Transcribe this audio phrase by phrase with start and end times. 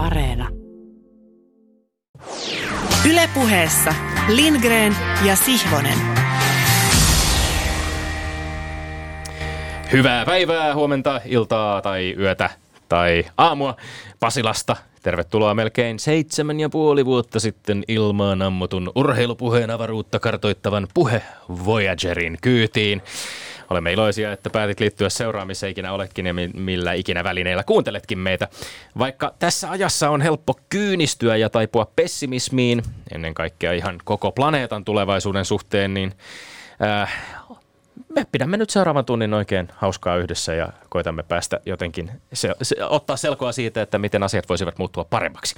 [0.00, 0.48] Areena.
[3.10, 3.94] Ylepuheessa
[4.28, 5.98] Lindgren ja Sihvonen.
[9.92, 12.50] Hyvää päivää, huomenta, iltaa tai yötä
[12.88, 13.76] tai aamua
[14.20, 14.76] Pasilasta.
[15.02, 21.22] Tervetuloa melkein seitsemän ja puoli vuotta sitten ilmaan ammutun urheilupuheen avaruutta kartoittavan puhe
[21.64, 23.02] Voyagerin kyytiin.
[23.70, 25.08] Olemme iloisia, että päätit liittyä
[25.44, 28.48] missä ikinä olekin ja millä ikinä välineillä kuunteletkin meitä.
[28.98, 32.82] Vaikka tässä ajassa on helppo kyynistyä ja taipua pessimismiin,
[33.14, 36.12] ennen kaikkea ihan koko planeetan tulevaisuuden suhteen, niin
[36.82, 37.22] äh,
[38.14, 43.16] me pidämme nyt seuraavan tunnin oikein hauskaa yhdessä ja koitamme päästä jotenkin se, se, ottaa
[43.16, 45.54] selkoa siitä, että miten asiat voisivat muuttua paremmaksi.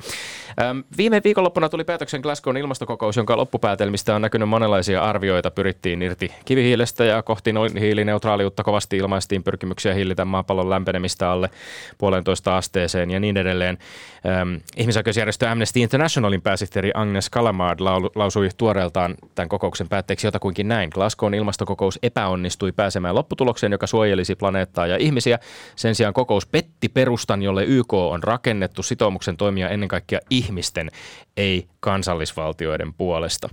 [0.60, 5.51] Ähm, viime viikonloppuna tuli päätöksen Glasgown ilmastokokous, jonka loppupäätelmistä on näkynyt monenlaisia arvioita.
[5.51, 11.51] Pyrittiin irti kivihiilestä ja kohti hiilineutraaliutta kovasti ilmaistiin pyrkimyksiä hillitä maapallon lämpenemistä alle
[11.98, 13.79] puolentoista asteeseen ja niin edelleen.
[14.27, 17.80] Ähm, ihmisoikeusjärjestö Amnesty Internationalin pääsihteeri Agnes Kalamard
[18.15, 20.91] lausui tuoreeltaan tämän kokouksen päätteeksi jotakuinkin näin.
[20.95, 22.41] Glasgown ilmastokokous epäonnistui
[22.76, 25.38] pääsemään lopputulokseen, joka suojelisi planeettaa ja ihmisiä.
[25.76, 30.90] Sen sijaan kokous petti perustan, jolle YK on rakennettu sitoumuksen toimia ennen kaikkea ihmisten,
[31.37, 33.48] ei kansallisvaltioiden puolesta.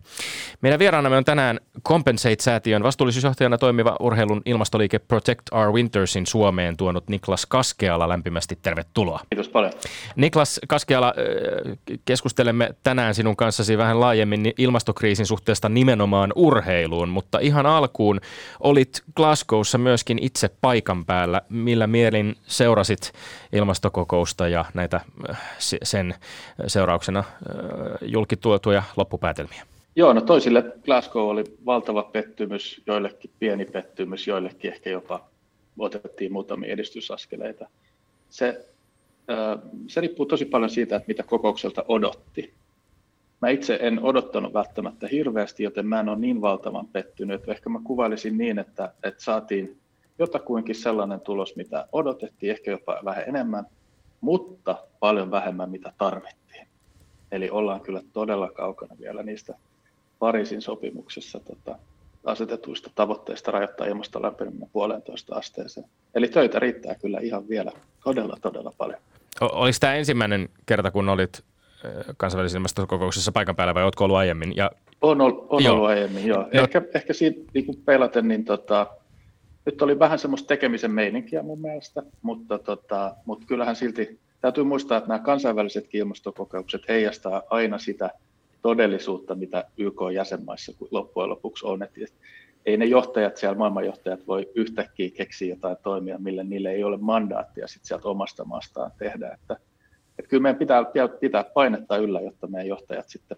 [0.62, 7.45] Meidän vieraanamme on tänään Compensate-säätiön vastuullisuusjohtajana toimiva urheilun ilmastoliike Protect Our Wintersin Suomeen tuonut Niklas
[7.45, 8.10] Kaskeala.
[8.10, 9.20] Lämpimästi tervetuloa.
[9.30, 9.73] Kiitos paljon.
[10.16, 11.14] Niklas Kaskeala,
[12.06, 18.22] keskustelemme tänään sinun kanssasi vähän laajemmin ilmastokriisin suhteesta nimenomaan urheiluun, mutta ihan alkuun
[18.80, 21.42] olit Glasgowssa myöskin itse paikan päällä.
[21.50, 23.12] Millä mielin seurasit
[23.54, 25.02] ilmastokokousta ja näitä
[25.84, 26.16] sen
[26.68, 27.24] seurauksena
[28.02, 29.64] julkituotuja loppupäätelmiä?
[29.96, 35.28] Joo, no toisille Glasgow oli valtava pettymys, joillekin pieni pettymys, joillekin ehkä jopa
[35.80, 37.70] otettiin muutamia edistysaskeleita.
[38.30, 38.66] Se,
[39.88, 42.54] se riippuu tosi paljon siitä, että mitä kokoukselta odotti.
[43.42, 47.50] Mä itse en odottanut välttämättä hirveästi, joten mä en ole niin valtavan pettynyt.
[47.50, 49.77] Ehkä mä kuvailisin niin, että, että saatiin
[50.20, 53.66] jotakuinkin sellainen tulos, mitä odotettiin, ehkä jopa vähän enemmän,
[54.22, 56.67] mutta paljon vähemmän, mitä tarvittiin.
[57.32, 59.56] Eli ollaan kyllä todella kaukana vielä niistä
[60.20, 61.80] Pariisin sopimuksessa tota,
[62.26, 65.88] asetetuista tavoitteista rajoittaa ilmaston lämpeneminen puolentoista asteeseen.
[66.16, 67.71] Eli töitä riittää kyllä ihan vielä
[68.04, 69.00] todella, todella paljon.
[69.42, 71.44] O- oliko tämä ensimmäinen kerta, kun olit
[72.17, 74.56] kansainvälisessä ilmastokokouksessa paikan päällä vai oletko ollut aiemmin?
[74.56, 74.72] Ja...
[75.02, 75.73] On, ollut, on joo.
[75.73, 76.42] ollut aiemmin, joo.
[76.42, 76.48] No.
[76.52, 78.88] Ehkä, ehkä siitä niin peilaten, niin tota,
[79.66, 84.98] nyt oli vähän semmoista tekemisen meininkiä mun mielestä, mutta, tota, mutta kyllähän silti täytyy muistaa,
[84.98, 88.10] että nämä kansainväliset ilmastokokeukset heijastaa aina sitä
[88.62, 91.84] todellisuutta, mitä YK-jäsenmaissa loppujen lopuksi on.
[91.84, 92.00] Että
[92.66, 97.68] ei ne johtajat siellä, maailmanjohtajat, voi yhtäkkiä keksiä jotain toimia, millä niille ei ole mandaattia
[97.68, 99.32] sit sieltä omasta maastaan tehdä.
[99.42, 99.58] Että,
[100.20, 100.84] että kyllä meidän pitää,
[101.20, 103.38] pitää painetta yllä, jotta meidän johtajat sitten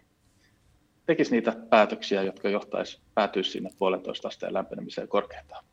[1.05, 5.63] tekisivät niitä päätöksiä, jotka johtaisi, päätyisi sinne puolentoista asteen lämpenemiseen korkeintaan.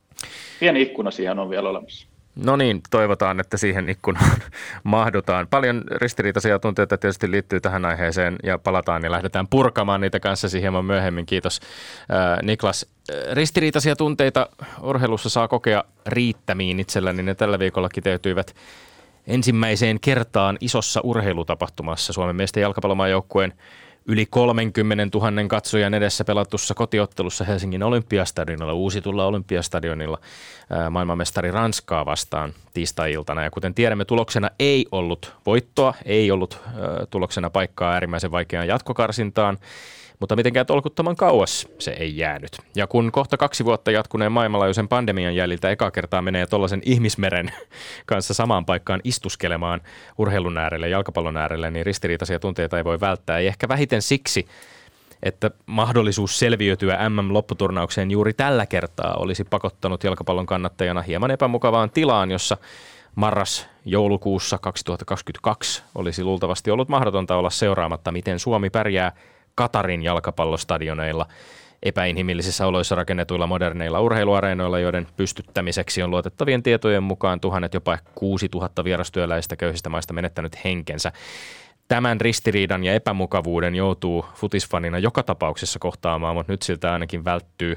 [0.60, 2.08] Pieni ikkuna siihen on vielä olemassa.
[2.44, 4.36] No niin, toivotaan, että siihen ikkunaan
[4.84, 5.46] mahdutaan.
[5.50, 10.84] Paljon ristiriitaisia tunteita tietysti liittyy tähän aiheeseen ja palataan ja lähdetään purkamaan niitä kanssasi hieman
[10.84, 11.26] myöhemmin.
[11.26, 11.60] Kiitos
[12.00, 12.86] äh, Niklas.
[13.32, 14.48] Ristiriitaisia tunteita
[14.82, 17.22] urheilussa saa kokea riittämiin itselläni.
[17.22, 18.54] Ne tällä viikolla kiteytyivät
[19.28, 23.52] ensimmäiseen kertaan isossa urheilutapahtumassa Suomen miesten jalkapallomaajoukkueen
[24.06, 30.18] yli 30 000 katsojan edessä pelatussa kotiottelussa Helsingin Olympiastadionilla, uusitulla Olympiastadionilla
[30.90, 33.42] maailmanmestari Ranskaa vastaan tiistai-iltana.
[33.42, 36.60] Ja kuten tiedämme, tuloksena ei ollut voittoa, ei ollut
[37.10, 39.58] tuloksena paikkaa äärimmäisen vaikeaan jatkokarsintaan
[40.20, 42.50] mutta mitenkään tolkuttoman kauas se ei jäänyt.
[42.76, 47.52] Ja kun kohta kaksi vuotta jatkuneen maailmanlaajuisen pandemian jäljiltä eka kertaa menee tuollaisen ihmismeren
[48.06, 49.80] kanssa samaan paikkaan istuskelemaan
[50.18, 53.38] urheilun äärelle, jalkapallon äärelle, niin ristiriitaisia tunteita ei voi välttää.
[53.38, 54.46] Ei ehkä vähiten siksi,
[55.22, 62.56] että mahdollisuus selviytyä MM-lopputurnaukseen juuri tällä kertaa olisi pakottanut jalkapallon kannattajana hieman epämukavaan tilaan, jossa
[63.14, 69.12] marras-joulukuussa 2022 olisi luultavasti ollut mahdotonta olla seuraamatta, miten Suomi pärjää
[69.58, 71.26] Katarin jalkapallostadioneilla
[71.82, 79.56] epäinhimillisissä oloissa rakennetuilla moderneilla urheiluareenoilla, joiden pystyttämiseksi on luotettavien tietojen mukaan tuhannet jopa 6000 vierastyöläistä
[79.56, 81.12] köyhistä maista menettänyt henkensä.
[81.88, 87.76] Tämän ristiriidan ja epämukavuuden joutuu futisfanina joka tapauksessa kohtaamaan, mutta nyt siltä ainakin välttyy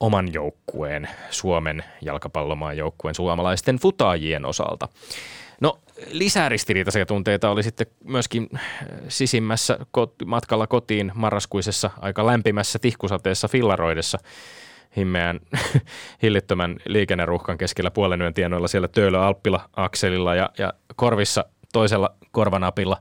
[0.00, 4.88] oman joukkueen, Suomen jalkapallomaan joukkueen suomalaisten futaajien osalta.
[6.02, 8.62] No lisää ristiriitaisia tunteita oli sitten myöskin äh,
[9.08, 9.78] sisimmässä
[10.26, 14.18] matkalla kotiin marraskuisessa aika lämpimässä tihkusateessa fillaroidessa
[14.96, 15.40] himmeän
[16.22, 22.96] hillittömän liikenneruuhkan keskellä puolen yön tienoilla siellä Töölö-Alppila-akselilla ja, ja korvissa toisella korvanapilla.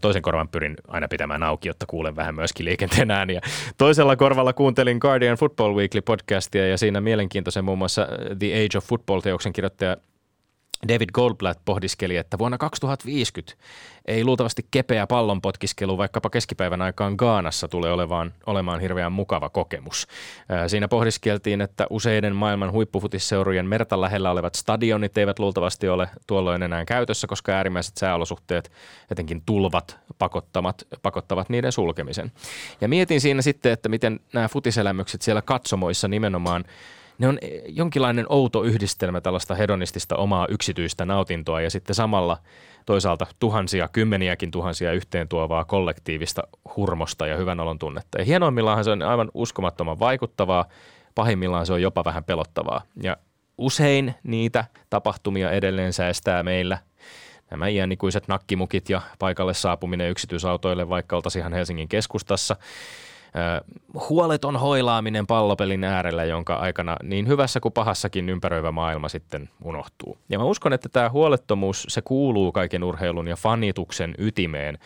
[0.00, 3.40] Toisen korvan pyrin aina pitämään auki, jotta kuulen vähän myöskin liikenteen ääniä.
[3.78, 8.84] Toisella korvalla kuuntelin Guardian Football Weekly podcastia ja siinä mielenkiintoisen muun muassa The Age of
[8.84, 9.96] Football-teoksen kirjoittaja
[10.88, 13.54] David Goldblatt pohdiskeli, että vuonna 2050
[14.06, 20.06] ei luultavasti kepeä pallonpotkiskelu vaikkapa keskipäivän aikaan Gaanassa tule olemaan, olemaan hirveän mukava kokemus.
[20.66, 26.84] Siinä pohdiskeltiin, että useiden maailman huippufutisseurujen merta lähellä olevat stadionit eivät luultavasti ole tuolloin enää
[26.84, 28.72] käytössä, koska äärimmäiset sääolosuhteet,
[29.10, 32.32] etenkin tulvat, pakottavat, pakottavat niiden sulkemisen.
[32.80, 36.64] Ja mietin siinä sitten, että miten nämä futiselämykset siellä katsomoissa nimenomaan–
[37.18, 42.38] ne on eh, jonkinlainen outo yhdistelmä tällaista hedonistista omaa yksityistä nautintoa ja sitten samalla
[42.86, 46.42] toisaalta tuhansia, kymmeniäkin tuhansia yhteen tuovaa kollektiivista
[46.76, 48.18] hurmosta ja hyvän olon tunnetta.
[48.18, 50.64] Ja hienoimmillaan se on aivan uskomattoman vaikuttavaa,
[51.14, 52.82] pahimmillaan se on jopa vähän pelottavaa.
[53.02, 53.16] Ja
[53.58, 56.78] usein niitä tapahtumia edelleen säästää meillä
[57.50, 62.56] nämä iänikuiset nakkimukit ja paikalle saapuminen yksityisautoille, vaikka oltaisiin ihan Helsingin keskustassa–
[64.08, 70.18] huoleton hoilaaminen pallopelin äärellä, jonka aikana niin hyvässä kuin pahassakin ympäröivä maailma sitten unohtuu.
[70.28, 74.78] Ja mä uskon, että tämä huolettomuus, se kuuluu kaiken urheilun ja fanituksen ytimeen,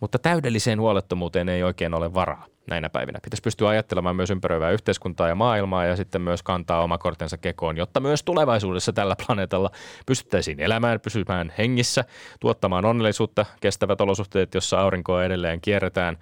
[0.00, 3.18] mutta täydelliseen huolettomuuteen ei oikein ole varaa näinä päivinä.
[3.22, 7.76] Pitäisi pystyä ajattelemaan myös ympäröivää yhteiskuntaa ja maailmaa ja sitten myös kantaa oma kortensa kekoon,
[7.76, 9.70] jotta myös tulevaisuudessa tällä planeetalla
[10.06, 12.04] pystyttäisiin elämään, pysymään hengissä,
[12.40, 16.18] tuottamaan onnellisuutta, kestävät olosuhteet, jossa aurinkoa edelleen kierretään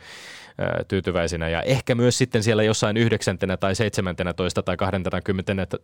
[0.89, 4.77] tyytyväisinä ja ehkä myös sitten siellä jossain yhdeksäntenä tai seitsemäntenä tai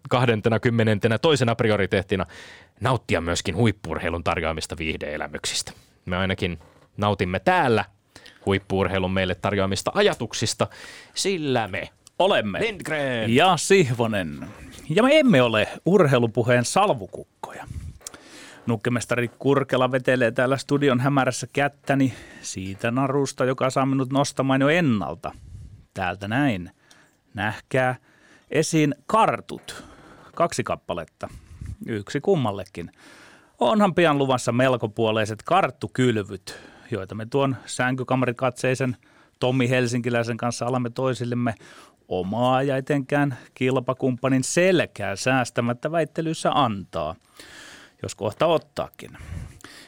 [0.09, 2.27] kahdentena kymmenentenä toisena prioriteettina
[2.81, 5.73] nauttia myöskin huippurheilun tarjoamista viihdeelämyksistä.
[6.05, 6.59] Me ainakin
[6.97, 7.85] nautimme täällä
[8.47, 10.67] huippuurheilun meille tarjoamista ajatuksista,
[11.15, 11.89] sillä me
[12.19, 14.49] olemme Lindgren ja Sihvonen.
[14.91, 17.65] Ja me emme ole urheilupuheen salvukukkoja.
[18.69, 25.32] Nukkemestari Kurkela vetelee täällä studion hämärässä kättäni siitä narusta, joka saa minut nostamaan jo ennalta.
[25.94, 26.70] Täältä näin.
[27.35, 27.97] Nähkää
[28.50, 29.85] esiin kartut.
[30.35, 31.29] Kaksi kappaletta.
[31.87, 32.93] Yksi kummallekin.
[33.59, 36.61] Onhan pian luvassa melkopuoleiset karttukylvyt,
[36.91, 38.97] joita me tuon sänkykamarikatseisen
[39.41, 41.55] Tommi Helsinkiläisen kanssa alamme toisillemme
[42.09, 47.15] omaa ja etenkään kilpakumppanin selkää säästämättä väittelyssä antaa–
[48.03, 49.11] jos kohta ottaakin.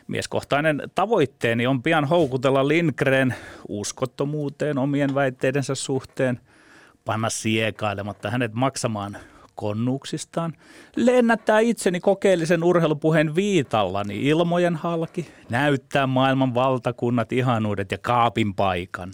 [0.09, 3.35] Mieskohtainen tavoitteeni on pian houkutella Lindgren
[3.69, 6.41] uskottomuuteen omien väitteidensä suhteen,
[7.05, 9.17] panna siekailematta hänet maksamaan
[9.55, 10.53] konnuuksistaan,
[10.97, 19.13] lennättää itseni kokeellisen urheilupuheen viitallani ilmojen halki, näyttää maailman valtakunnat, ihanuudet ja kaapin paikan,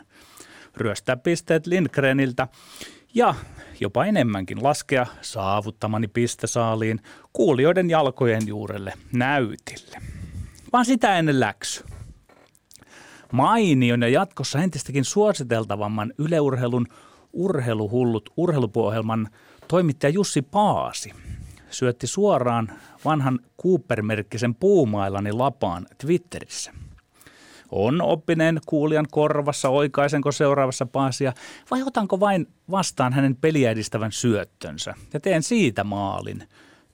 [0.76, 2.48] ryöstää pisteet Lindgreniltä
[3.16, 3.34] ja
[3.80, 7.00] jopa enemmänkin laskea saavuttamani pistesaaliin
[7.32, 9.98] kuulijoiden jalkojen juurelle näytille.
[10.72, 11.84] Vaan sitä ennen läksy.
[13.32, 16.86] Mainion ja jatkossa entistäkin suositeltavamman yleurheilun
[17.32, 19.28] urheiluhullut urheilupuohjelman
[19.68, 21.12] toimittaja Jussi Paasi
[21.70, 22.72] syötti suoraan
[23.04, 26.72] vanhan Cooper-merkkisen puumailani lapaan Twitterissä–
[27.70, 31.32] on oppineen kuulijan korvassa, oikaisenko seuraavassa paasia
[31.70, 36.48] vai otanko vain vastaan hänen peliä edistävän syöttönsä ja teen siitä maalin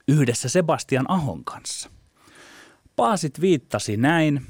[0.07, 1.89] yhdessä Sebastian Ahon kanssa.
[2.95, 4.41] Paasit viittasi näin,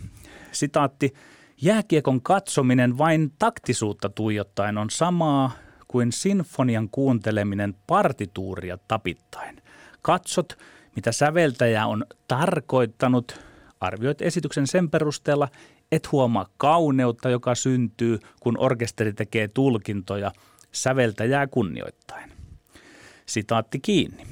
[0.51, 1.13] sitaatti,
[1.61, 5.51] jääkiekon katsominen vain taktisuutta tuijottaen on samaa
[5.87, 9.61] kuin sinfonian kuunteleminen partituuria tapittaen.
[10.01, 10.57] Katsot,
[10.95, 13.39] mitä säveltäjä on tarkoittanut,
[13.83, 15.47] arvioit esityksen sen perusteella,
[15.91, 20.31] et huomaa kauneutta, joka syntyy, kun orkesteri tekee tulkintoja
[20.71, 22.31] säveltäjää kunnioittain.
[23.25, 24.23] Sitaatti kiinni.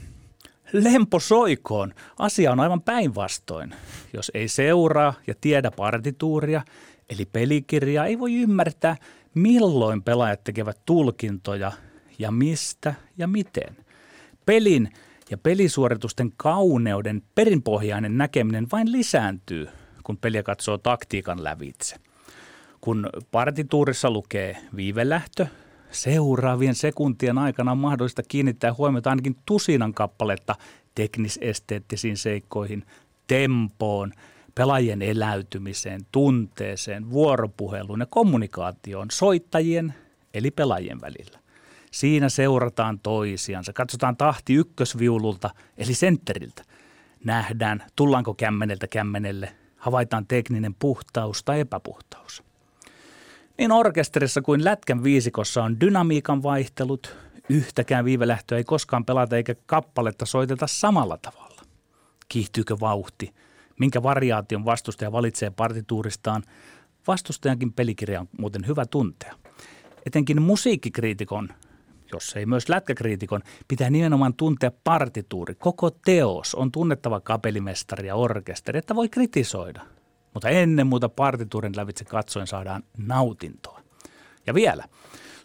[0.72, 1.94] Lempo soikoon.
[2.20, 3.76] Asia on aivan päinvastoin.
[4.14, 6.62] Jos ei seuraa ja tiedä partituuria,
[7.10, 8.96] eli pelikirjaa, ei voi ymmärtää,
[9.34, 11.72] milloin pelaajat tekevät tulkintoja
[12.20, 13.76] ja mistä ja miten.
[14.46, 14.90] Pelin
[15.32, 19.68] ja pelisuoritusten kauneuden perinpohjainen näkeminen vain lisääntyy–
[20.04, 21.96] kun peliä katsoo taktiikan lävitse.
[22.82, 25.48] Kun partituurissa lukee viivelähtö,
[25.92, 30.56] seuraavien sekuntien aikana on mahdollista kiinnittää huomiota ainakin tusinan kappaletta
[30.96, 32.86] teknisesteettisiin seikkoihin,
[33.28, 34.12] tempoon,
[34.56, 39.94] pelaajien eläytymiseen, tunteeseen, vuoropuheluun ja kommunikaatioon soittajien
[40.34, 41.41] eli pelaajien välillä.
[41.92, 46.64] Siinä seurataan toisiansa, katsotaan tahti ykkösviululta eli sentteriltä.
[47.24, 52.44] Nähdään, tullaanko kämmeneltä kämmenelle, havaitaan tekninen puhtaus tai epäpuhtaus.
[53.58, 57.16] Niin orkesterissa kuin lätkän viisikossa on dynamiikan vaihtelut,
[57.50, 61.62] yhtäkään viivelähtöä ei koskaan pelata eikä kappaletta soiteta samalla tavalla.
[62.30, 63.34] Kiihtyykö vauhti,
[63.80, 66.44] minkä variaation vastustaja valitsee partituuristaan,
[67.08, 69.36] vastustajankin pelikirja on muuten hyvä tuntea.
[70.06, 71.50] Etenkin musiikkikriitikon,
[72.12, 75.56] jos ei myös lätkäkriitikon, pitää nimenomaan tuntea partituuri.
[75.56, 79.82] Koko teos on tunnettava kapellimestari ja orkesteri, että voi kritisoida.
[80.34, 83.82] Mutta ennen muuta partituurin lävitse katsoen saadaan nautintoa.
[84.48, 84.84] Ja vielä,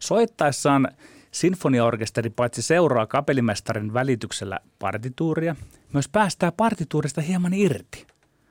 [0.01, 0.89] soittaessaan
[1.31, 5.57] sinfoniaorkesteri paitsi seuraa kapellimestarin välityksellä partituuria,
[5.93, 8.07] myös päästää partituurista hieman irti.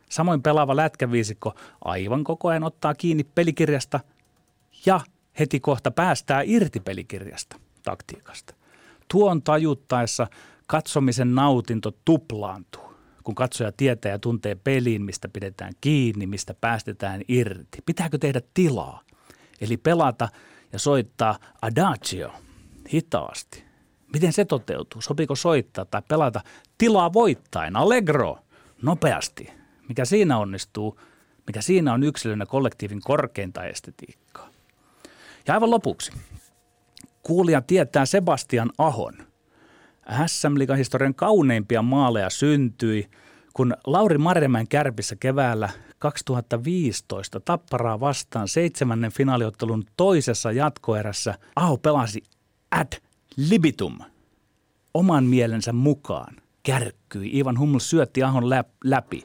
[0.10, 1.54] Samoin pelaava lätkäviisikko
[1.86, 4.00] aivan koko ajan ottaa kiinni pelikirjasta
[4.86, 5.00] ja
[5.40, 8.54] heti kohta päästää irti pelikirjasta, taktiikasta.
[9.08, 10.28] Tuon tajuttaessa
[10.68, 17.78] katsomisen nautinto tuplaantuu, kun katsoja tietää ja tuntee peliin, mistä pidetään kiinni, mistä päästetään irti.
[17.86, 19.02] Pitääkö tehdä tilaa?
[19.62, 20.30] Eli pelata
[20.74, 22.32] ja soittaa adagio
[22.94, 23.64] hitaasti.
[24.14, 25.02] Miten se toteutuu?
[25.02, 26.42] Sopiiko soittaa tai pelata
[26.78, 28.38] tilaa voittain, allegro,
[28.82, 29.50] nopeasti?
[29.90, 31.00] Mikä siinä onnistuu?
[31.48, 34.50] Mikä siinä on yksilön ja kollektiivin korkeinta estetiikkaa?
[35.48, 36.12] Ja aivan lopuksi.
[37.26, 39.14] Kuulija tietää Sebastian Ahon.
[40.28, 43.10] SM historian kauneimpia maaleja syntyi,
[43.54, 52.24] kun Lauri Marjamäen kärpissä keväällä 2015 Tapparaa vastaan seitsemännen finaaliottelun toisessa jatkoerässä Aho pelasi
[52.72, 52.94] ad
[53.38, 54.00] libitum
[54.94, 56.36] oman mielensä mukaan.
[56.64, 57.40] Kärkkyi.
[57.40, 58.50] Ivan Hummel syötti Ahon
[58.84, 59.24] läpi.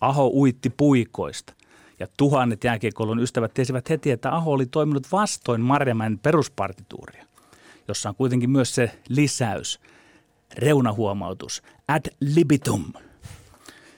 [0.00, 1.54] Aho uitti puikoista
[2.00, 7.26] ja tuhannet jääkiekoulun ystävät tiesivät heti, että Aho oli toiminut vastoin Marjamäen peruspartituuria,
[7.88, 9.80] jossa on kuitenkin myös se lisäys,
[10.54, 12.84] reunahuomautus, ad libitum.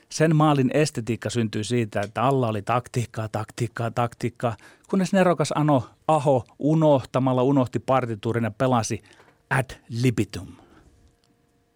[0.09, 4.57] Sen maalin estetiikka syntyi siitä, että alla oli taktiikkaa, taktiikkaa, taktiikkaa,
[4.89, 9.03] kunnes nerokas Ano Aho unohtamalla unohti partituurin ja pelasi
[9.51, 10.49] ad libitum.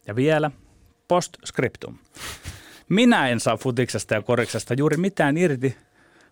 [0.06, 0.50] Ja vielä
[1.08, 1.98] postscriptum.
[2.88, 5.76] Minä en saa futiksesta ja koriksesta juuri mitään irti,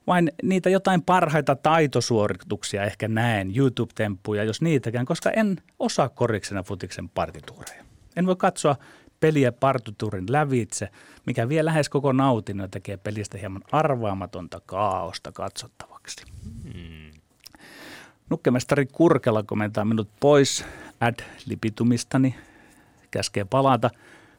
[0.06, 7.08] vain niitä jotain parhaita taitosuorituksia ehkä näen, YouTube-temppuja, jos niitäkään, koska en osaa koriksena futiksen
[7.08, 7.84] partituureja.
[8.16, 8.76] En voi katsoa
[9.20, 10.88] peliä partituurin lävitse,
[11.26, 16.25] mikä vie lähes koko nautinnon ja tekee pelistä hieman arvaamatonta kaaosta katsottavaksi.
[16.44, 17.11] Hmm.
[18.30, 20.64] Nukkemestari Kurkela komentaa minut pois
[21.00, 22.34] ad lipitumistani,
[23.11, 23.90] käskee palata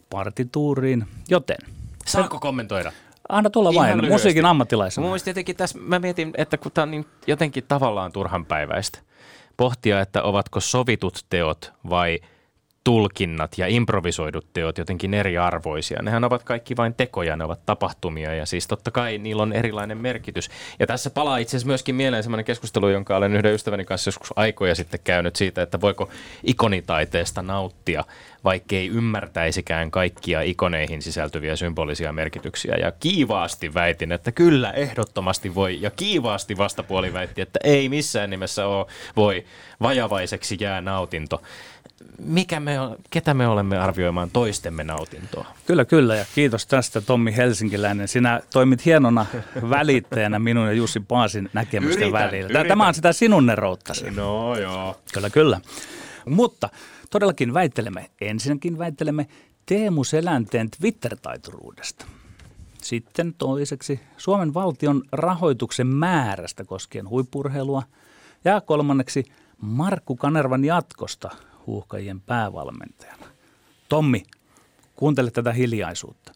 [0.09, 1.57] partituuriin, joten...
[2.05, 2.91] Saanko kommentoida?
[3.29, 4.13] Anna tulla Ihan vain, lyhyesti.
[4.13, 5.01] musiikin ammattilaisena.
[5.03, 8.99] Mun mielestä jotenkin tässä, mä mietin, että kun tämä on niin jotenkin tavallaan turhanpäiväistä,
[9.57, 12.19] pohtia, että ovatko sovitut teot vai
[12.85, 16.01] tulkinnat ja improvisoidut teot jotenkin eriarvoisia.
[16.01, 19.97] Nehän ovat kaikki vain tekoja, ne ovat tapahtumia ja siis totta kai niillä on erilainen
[19.97, 20.49] merkitys.
[20.79, 24.33] Ja tässä palaa itse asiassa myöskin mieleen sellainen keskustelu, jonka olen yhden ystäväni kanssa joskus
[24.35, 26.09] aikoja sitten käynyt siitä, että voiko
[26.43, 28.03] ikonitaiteesta nauttia
[28.43, 32.75] vaikkei ymmärtäisikään kaikkia ikoneihin sisältyviä symbolisia merkityksiä.
[32.75, 35.81] Ja kiivaasti väitin, että kyllä, ehdottomasti voi.
[35.81, 39.45] Ja kiivaasti vastapuoli väitti, että ei missään nimessä ole, voi.
[39.81, 41.41] Vajavaiseksi jää nautinto.
[42.19, 42.75] Mikä me,
[43.09, 45.45] ketä me olemme arvioimaan toistemme nautintoa?
[45.67, 46.15] Kyllä, kyllä.
[46.15, 48.07] Ja kiitos tästä Tommi Helsinkiläinen.
[48.07, 49.25] Sinä toimit hienona
[49.69, 52.45] välittäjänä minun ja Jussi Paasin näkemysten yritän, välillä.
[52.45, 52.67] Yritän.
[52.67, 54.11] Tämä on sitä sinun nerouttasi.
[54.11, 54.97] No joo.
[55.13, 55.61] Kyllä, kyllä.
[56.29, 56.69] Mutta
[57.09, 59.27] todellakin väittelemme, ensinnäkin väittelemme
[59.65, 62.05] Teemu Selänteen Twitter-taituruudesta.
[62.81, 67.83] Sitten toiseksi Suomen valtion rahoituksen määrästä koskien huippurheilua.
[68.45, 69.25] Ja kolmanneksi
[69.61, 71.29] Markku Kanervan jatkosta
[71.67, 73.25] huuhkajien päävalmentajana.
[73.89, 74.23] Tommi,
[74.95, 76.33] kuuntele tätä hiljaisuutta.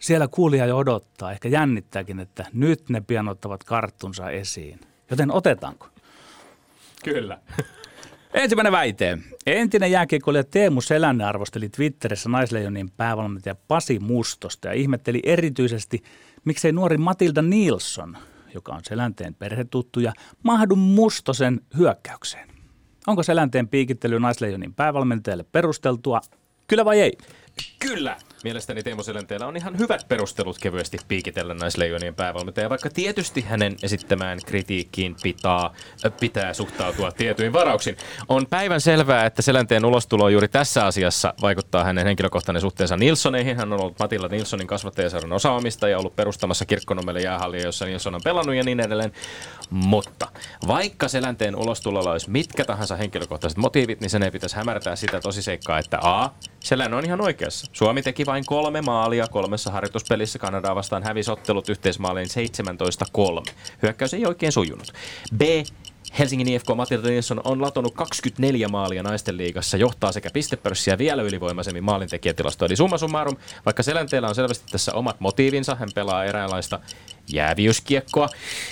[0.00, 4.80] Siellä kuulija jo odottaa, ehkä jännittääkin, että nyt ne pian ottavat karttunsa esiin.
[5.10, 5.88] Joten otetaanko?
[7.04, 7.38] Kyllä.
[8.34, 9.18] Ensimmäinen väite.
[9.46, 16.02] Entinen jääkiekkoilija Teemu Selänne arvosteli Twitterissä naisleijonien päävalmentaja Pasi Mustosta ja ihmetteli erityisesti,
[16.44, 18.16] miksei nuori Matilda Nilsson,
[18.54, 20.12] joka on Selänteen perhetuttuja,
[20.42, 22.47] mahdu Mustosen hyökkäykseen.
[23.08, 26.20] Onko Selänteen piikittely naisleijonin päävalmentajalle perusteltua?
[26.66, 27.12] Kyllä vai ei?
[27.78, 28.16] Kyllä.
[28.44, 34.38] Mielestäni Teemu Selänteellä on ihan hyvät perustelut kevyesti piikitellä naisleijonien päävalmentaja, vaikka tietysti hänen esittämään
[34.46, 35.70] kritiikkiin pitää,
[36.20, 37.96] pitää suhtautua tietyin varauksin.
[38.28, 43.56] On päivän selvää, että Selänteen ulostulo juuri tässä asiassa vaikuttaa hänen henkilökohtainen suhteensa Nilssoneihin.
[43.56, 48.56] Hän on ollut Matilla Nilssonin kasvattajaseuran osaomistaja, ollut perustamassa kirkkonomelle jäähallia, jossa Nilsson on pelannut
[48.56, 49.12] ja niin edelleen.
[49.70, 50.28] Mutta
[50.66, 55.78] vaikka Selänteen ulostulolla olisi mitkä tahansa henkilökohtaiset motiivit, niin sen ei pitäisi hämärtää sitä tosiseikkaa,
[55.78, 56.30] että A.
[56.60, 57.66] Selän on ihan oikeassa.
[57.72, 60.38] Suomi teki vain kolme maalia kolmessa harjoituspelissä.
[60.38, 62.28] Kanadaa vastaan hävisi ottelut yhteismaaliin
[63.48, 63.52] 17-3.
[63.82, 64.92] Hyökkäys ei oikein sujunut.
[65.36, 65.40] B.
[66.18, 71.84] Helsingin IFK Matilda Nilsson on latonut 24 maalia naisten liigassa, johtaa sekä pistepörssiä vielä ylivoimaisemmin
[71.84, 72.66] maalintekijätilastoa.
[72.66, 76.80] Eli summa summarum, vaikka Selänteellä on selvästi tässä omat motiivinsa, hän pelaa eräänlaista
[77.32, 78.28] jääviyskiekkoa,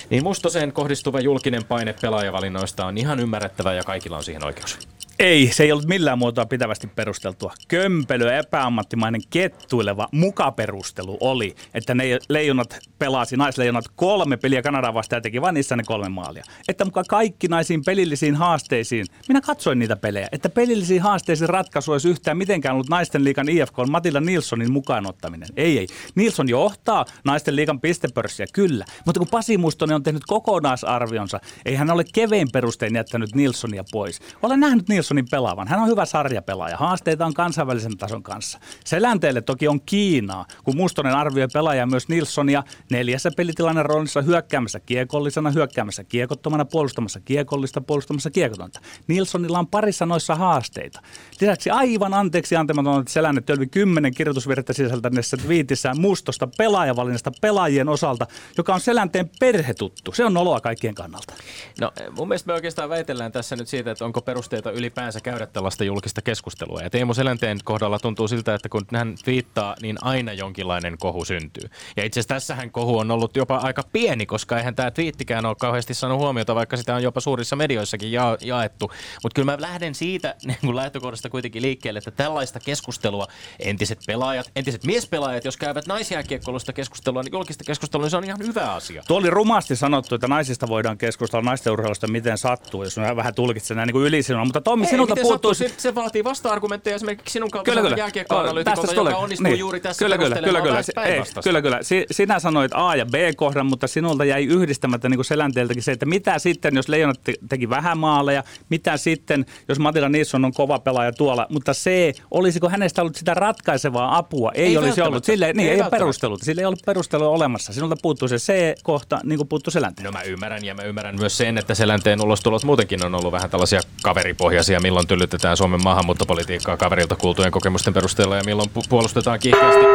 [0.09, 4.96] niin Mustoseen kohdistuva julkinen paine pelaajavalinnoista on ihan ymmärrettävä ja kaikilla on siihen oikeus.
[5.19, 7.53] Ei, se ei ollut millään muotoa pitävästi perusteltua.
[7.67, 15.21] Kömpelö, epäammattimainen, kettuileva mukaperustelu oli, että ne leijonat pelasi, naisleijonat kolme peliä Kanadaa vastaan ja
[15.21, 16.43] teki vain niissä ne kolme maalia.
[16.67, 22.09] Että mukaan kaikki naisiin pelillisiin haasteisiin, minä katsoin niitä pelejä, että pelillisiin haasteisiin ratkaisu olisi
[22.09, 25.49] yhtään mitenkään ollut naisten liikan IFK Matilda Nilssonin mukaan ottaminen.
[25.55, 25.87] Ei, ei.
[26.15, 28.85] Nilsson johtaa naisten liikan pistepörssiä, kyllä.
[29.05, 34.19] Mutta kun Pasi Mustonen on tehnyt kokonaisarvionsa, ei hän ole kevein perustein jättänyt Nilssonia pois.
[34.43, 35.67] Olen nähnyt Nilsson Nilssonin pelaavan.
[35.67, 36.77] Hän on hyvä sarjapelaaja.
[36.77, 38.59] Haasteita on kansainvälisen tason kanssa.
[38.85, 45.51] Selänteelle toki on Kiinaa, kun Mustonen arvioi pelaajaa myös Nilssonia neljässä pelitilanne roolissa hyökkäämässä kiekollisena,
[45.51, 48.79] hyökkäämässä kiekottomana, puolustamassa kiekollista, puolustamassa kiekotonta.
[49.07, 51.01] Nilssonilla on parissa noissa haasteita.
[51.41, 58.27] Lisäksi aivan anteeksi antamaton, että Selänne tölvi kymmenen kirjoitusvirrettä sisältäneessä viitissään Mustosta pelaajavalinnasta pelaajien osalta,
[58.57, 60.11] joka on Selänteen perhetuttu.
[60.13, 61.33] Se on noloa kaikkien kannalta.
[61.81, 65.45] No mun mielestä me oikeastaan väitellään tässä nyt siitä, että onko perusteita yli ylipäänsä käydä
[65.45, 66.81] tällaista julkista keskustelua.
[66.81, 71.69] Ja Teemu Selänteen kohdalla tuntuu siltä, että kun hän viittaa, niin aina jonkinlainen kohu syntyy.
[71.97, 75.55] Ja itse asiassa tässähän kohu on ollut jopa aika pieni, koska eihän tämä twiittikään ole
[75.59, 78.91] kauheasti saanut huomiota, vaikka sitä on jopa suurissa medioissakin ja- jaettu.
[79.23, 83.27] Mutta kyllä mä lähden siitä niin kuin lähtökohdasta kuitenkin liikkeelle, että tällaista keskustelua
[83.59, 88.39] entiset pelaajat, entiset miespelaajat, jos käyvät naisjääkiekkoilusta keskustelua, niin julkista keskustelua, niin se on ihan
[88.39, 89.03] hyvä asia.
[89.07, 93.35] Tuo oli rumasti sanottu, että naisista voidaan keskustella naisten urheilusta miten sattuu, jos mä vähän
[93.35, 94.45] tulkitsen näin niin kuin ylisinua.
[94.45, 95.53] Mutta Tommi, Ei, sinulta puuttuu...
[95.53, 97.95] Se, se, vaatii vasta-argumentteja esimerkiksi sinun Kyllä, kyllä.
[97.97, 99.15] jääkiekkoanalyytikolta, joka tulee.
[99.15, 99.59] onnistuu Niin.
[99.59, 100.79] juuri tässä kyllä, kyllä, kyllä, kyllä.
[101.05, 101.79] Ei, kyllä, kyllä.
[101.81, 106.05] Si- sinä sanoit A- ja B-kohdan, mutta sinulta jäi yhdistämättä niin kuin selänteeltäkin se, että
[106.05, 110.79] mitä sitten, jos Leijonat te- teki vähän maaleja, mitä sitten, jos Matila Nilsson on kova
[110.79, 111.89] pelaaja tuolla, mutta C,
[112.31, 114.51] olisiko hänestä ollut sitä ratkaisevaa apua?
[114.55, 115.23] Ei, Ei olisi ollut.
[115.25, 116.41] Sille, niin, Ei ei, ole perustelut.
[116.43, 117.73] Sille ei ollut perustelua olemassa.
[117.73, 120.11] Sinulta puuttuu se C-kohta, niin kuin puuttuu selänteeltä.
[120.11, 123.49] No mä ymmärrän ja mä ymmärrän myös sen, että Selänteen ulostulot muutenkin on ollut vähän
[123.49, 129.85] tällaisia kaveripohjaisia, milloin tyllytetään Suomen maahanmuuttopolitiikkaa kaverilta kuultujen kokemusten perusteella ja milloin pu- puolustetaan kiihkeästi.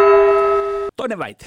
[0.97, 1.47] Toinen väite.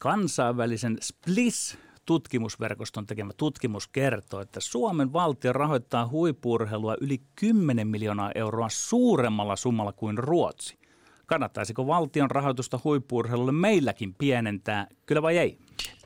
[0.00, 8.68] Kansainvälisen SPLIS tutkimusverkoston tekemä tutkimus kertoo, että Suomen valtio rahoittaa huippurheilua yli 10 miljoonaa euroa
[8.70, 10.78] suuremmalla summalla kuin Ruotsi.
[11.26, 15.58] Kannattaisiko valtion rahoitusta huippurheilulle meilläkin pienentää, kyllä vai ei?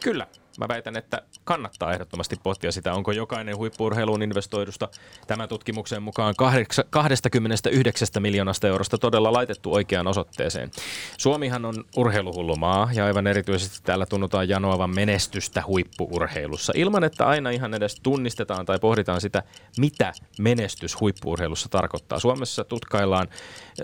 [0.02, 0.26] Kyllä.
[0.58, 4.88] Mä väitän, että kannattaa ehdottomasti pohtia sitä, onko jokainen huippuurheiluun investoidusta
[5.26, 10.70] tämän tutkimuksen mukaan kahdeksa- 29 miljoonasta eurosta todella laitettu oikeaan osoitteeseen.
[11.18, 17.50] Suomihan on urheiluhullu maa ja aivan erityisesti täällä tunnutaan janoavan menestystä huippuurheilussa ilman, että aina
[17.50, 19.42] ihan edes tunnistetaan tai pohditaan sitä,
[19.78, 22.18] mitä menestys huippuurheilussa tarkoittaa.
[22.18, 23.28] Suomessa tutkaillaan,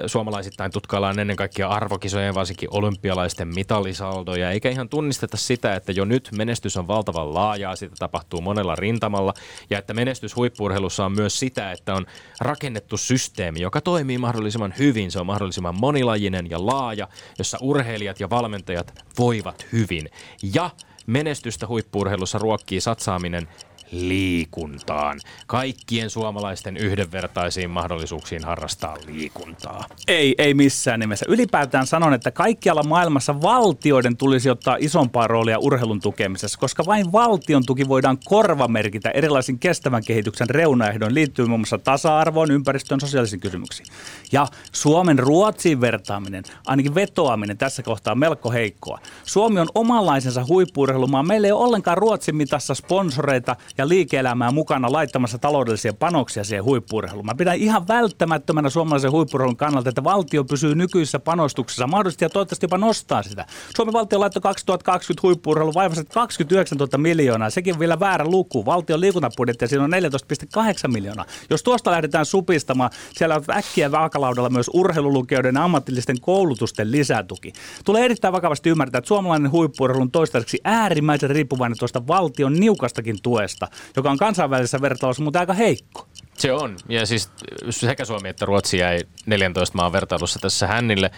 [0.06, 6.28] suomalaisittain tutkaillaan ennen kaikkea arvokisojen, varsinkin olympialaisten mitalisaldoja, eikä ihan tunnisteta sitä, että jo nyt
[6.36, 9.34] menestys on valtavan laajaa, sitä tapahtuu monella rintamalla,
[9.70, 12.06] ja että menestys huippuurheilussa on myös sitä, että on
[12.40, 17.08] rakennettu systeemi, joka toimii mahdollisimman hyvin, se on mahdollisimman monilajinen ja laaja,
[17.38, 20.08] jossa urheilijat ja valmentajat voivat hyvin.
[20.54, 20.70] Ja
[21.06, 23.48] menestystä huippuurheilussa ruokkii satsaaminen
[23.92, 25.20] liikuntaan.
[25.46, 29.84] Kaikkien suomalaisten yhdenvertaisiin mahdollisuuksiin harrastaa liikuntaa.
[30.08, 31.26] Ei, ei missään nimessä.
[31.28, 37.66] Ylipäätään sanon, että kaikkialla maailmassa valtioiden tulisi ottaa isompaa roolia urheilun tukemisessa, koska vain valtion
[37.66, 43.86] tuki voidaan korvamerkitä erilaisiin kestävän kehityksen reunaehdoin liittyen muun muassa tasa-arvoon, ympäristöön, sosiaalisiin kysymyksiin.
[44.32, 48.98] Ja Suomen Ruotsiin vertaaminen, ainakin vetoaminen tässä kohtaa on melko heikkoa.
[49.24, 51.22] Suomi on omanlaisensa huippuurheilumaa.
[51.22, 57.26] Meillä ei ole ollenkaan Ruotsin mitassa sponsoreita ja liike-elämää mukana laittamassa taloudellisia panoksia siihen huippuurheiluun.
[57.26, 62.64] Mä pidän ihan välttämättömänä suomalaisen huippuurheilun kannalta, että valtio pysyy nykyisissä panostuksissa mahdollisesti ja toivottavasti
[62.64, 63.46] jopa nostaa sitä.
[63.76, 67.50] Suomen valtio laittoi 2020 huippuurheilun vaivassa 29 000 miljoonaa.
[67.50, 68.66] Sekin vielä väärä luku.
[68.66, 71.24] Valtion liikuntabudjetti siinä on 14,8 miljoonaa.
[71.50, 77.52] Jos tuosta lähdetään supistamaan, siellä on äkkiä vaakalaudalla myös urheilulukijoiden ja ammatillisten koulutusten lisätuki.
[77.84, 83.68] Tulee erittäin vakavasti ymmärtää, että suomalainen huippuurheilu on toistaiseksi äärimmäisen riippuvainen tuosta valtion niukastakin tuesta,
[83.96, 86.08] joka on kansainvälisessä vertailussa mutta aika heikko.
[86.38, 86.76] Se on.
[86.88, 87.30] Ja siis
[87.70, 91.10] sekä Suomi että Ruotsi jäi 14 maan vertailussa tässä hännille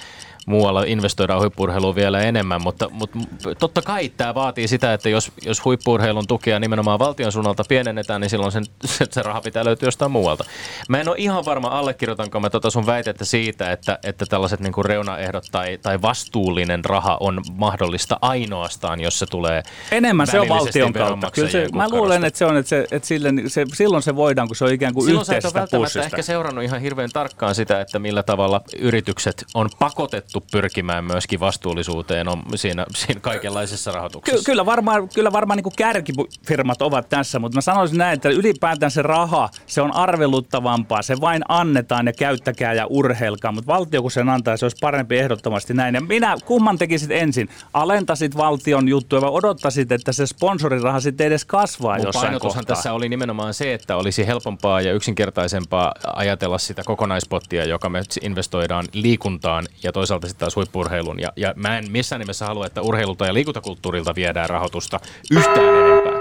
[0.46, 3.18] muualla investoidaan huippurheiluun vielä enemmän, mutta, mutta
[3.58, 8.30] totta kai tämä vaatii sitä, että jos, jos huippurheilun tukea nimenomaan valtion suunnalta pienennetään, niin
[8.30, 10.44] silloin sen, se, se raha pitää löytyä jostain muualta.
[10.88, 14.72] Mä en ole ihan varma, allekirjoitanko mä tota sun väitettä siitä, että, että tällaiset niin
[14.72, 20.48] kuin reunaehdot tai, tai vastuullinen raha on mahdollista ainoastaan, jos se tulee Enemmän se on
[20.48, 21.30] valtion kautta.
[21.30, 24.48] Kyllä se, mä luulen, että se on, että, se, että sille, se, silloin se voidaan,
[24.48, 25.48] kun se on ikään kuin silloin yhteisestä.
[25.48, 29.68] Silloin sä et ole ehkä seurannut ihan hirveän tarkkaan sitä, että millä tavalla yritykset on
[29.78, 34.38] pakotettu haluttu pyrkimään myöskin vastuullisuuteen on siinä, siinä kaikenlaisessa rahoituksessa.
[34.38, 38.90] Ky- kyllä varmaan, kyllä varmaan niin kärkifirmat ovat tässä, mutta mä sanoisin näin, että ylipäätään
[38.90, 41.02] se raha, se on arveluttavampaa.
[41.02, 45.18] Se vain annetaan ja käyttäkää ja urheilkaa, mutta valtio kun sen antaa, se olisi parempi
[45.18, 45.94] ehdottomasti näin.
[45.94, 47.48] Ja minä, kumman tekisit ensin?
[47.74, 52.62] Alentasit valtion juttuja vai odottasit, että se sponsoriraha sitten edes kasvaa Mun jossain kohtaa?
[52.62, 58.84] tässä oli nimenomaan se, että olisi helpompaa ja yksinkertaisempaa ajatella sitä kokonaispottia, joka me investoidaan
[58.92, 61.20] liikuntaan ja toisaalta toisaalta sitten taas huippurheilun.
[61.20, 66.12] Ja, ja mä en missään nimessä halua, että urheilulta ja liikuntakulttuurilta viedään rahoitusta yhtään enempää.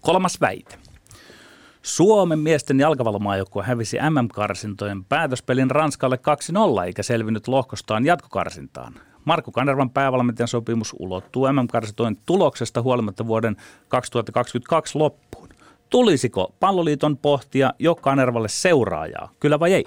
[0.00, 0.78] Kolmas väite.
[1.82, 6.18] Suomen miesten jalkapallomaajoukkue hävisi MM-karsintojen päätöspelin Ranskalle
[6.82, 8.94] 2-0 eikä selvinnyt lohkostaan jatkokarsintaan.
[9.24, 13.56] Markku Kanervan päävalmentajan sopimus ulottuu MM-karsintojen tuloksesta huolimatta vuoden
[13.88, 15.48] 2022 loppuun.
[15.90, 19.84] Tulisiko palloliiton pohtia jo Kanervalle seuraajaa, kyllä vai ei?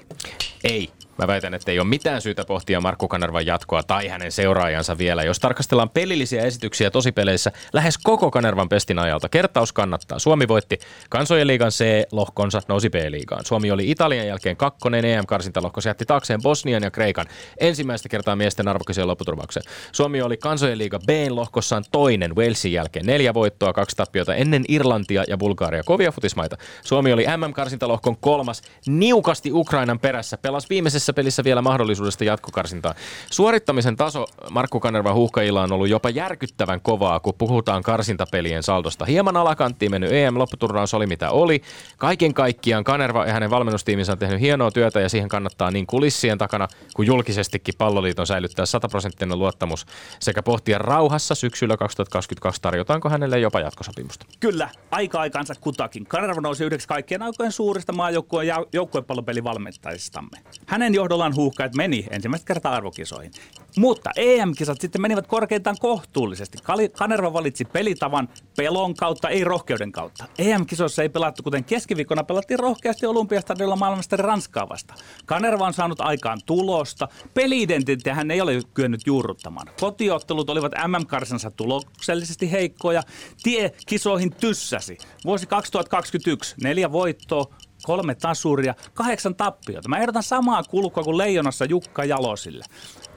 [0.63, 0.89] Ei.
[1.19, 5.23] Mä väitän, että ei ole mitään syytä pohtia Markku Kanervan jatkoa tai hänen seuraajansa vielä.
[5.23, 10.19] Jos tarkastellaan pelillisiä esityksiä tosipeleissä lähes koko Kanervan pestin ajalta, kertaus kannattaa.
[10.19, 10.79] Suomi voitti
[11.09, 13.45] kansojen liigan C-lohkonsa, nousi B-liigaan.
[13.45, 17.25] Suomi oli Italian jälkeen kakkonen EM-karsintalohko, jätti taakseen Bosnian ja Kreikan
[17.59, 19.63] ensimmäistä kertaa miesten arvokiseen lopputurvaukseen.
[19.91, 25.37] Suomi oli kansojen liiga B-lohkossaan toinen Walesin jälkeen, neljä voittoa, kaksi tappiota ennen Irlantia ja
[25.37, 26.57] Bulgaria, kovia futismaita.
[26.83, 32.95] Suomi oli MM-karsintalohkon kolmas, niukasti Ukrainan perässä, pelasi viimeisessä tässä pelissä vielä mahdollisuudesta jatkokarsintaan.
[33.31, 39.05] Suorittamisen taso Markku Kanerva huuhkajilla on ollut jopa järkyttävän kovaa, kun puhutaan karsintapelien saldosta.
[39.05, 41.61] Hieman alakanttiin mennyt EM-lopputurnaus oli mitä oli.
[41.97, 46.37] Kaiken kaikkiaan Kanerva ja hänen valmennustiiminsä on tehnyt hienoa työtä ja siihen kannattaa niin kulissien
[46.37, 49.85] takana kuin julkisestikin palloliiton säilyttää sataprosenttinen luottamus
[50.19, 54.25] sekä pohtia rauhassa syksyllä 2022 tarjotaanko hänelle jopa jatkosopimusta.
[54.39, 56.05] Kyllä, aika aikansa kutakin.
[56.05, 60.37] Kanerva nousi yhdeksi kaikkien aikojen suurista maajoukkueen ja joukkuepallopelivalmentajistamme.
[60.65, 63.31] Hänen johdollaan huuhkajat meni ensimmäistä kertaa arvokisoihin.
[63.77, 66.57] Mutta EM-kisat sitten menivät korkeintaan kohtuullisesti.
[66.93, 70.25] Kanerva valitsi pelitavan pelon kautta, ei rohkeuden kautta.
[70.37, 74.93] EM-kisoissa ei pelattu, kuten keskiviikkona pelattiin rohkeasti Olympiastadilla maailmasta Ranskaa vasta.
[75.25, 77.07] Kanerva on saanut aikaan tulosta.
[77.33, 79.67] Peli-identiteettiä hän ei ole kyennyt juurruttamaan.
[79.79, 83.03] Kotiottelut olivat MM-karsansa tuloksellisesti heikkoja.
[83.43, 84.97] Tie kisoihin tyssäsi.
[85.25, 87.45] Vuosi 2021, neljä voittoa,
[87.83, 89.89] kolme tasuria, kahdeksan tappiota.
[89.89, 92.65] Mä ehdotan samaa kulkua kuin Leijonassa Jukka Jalosille.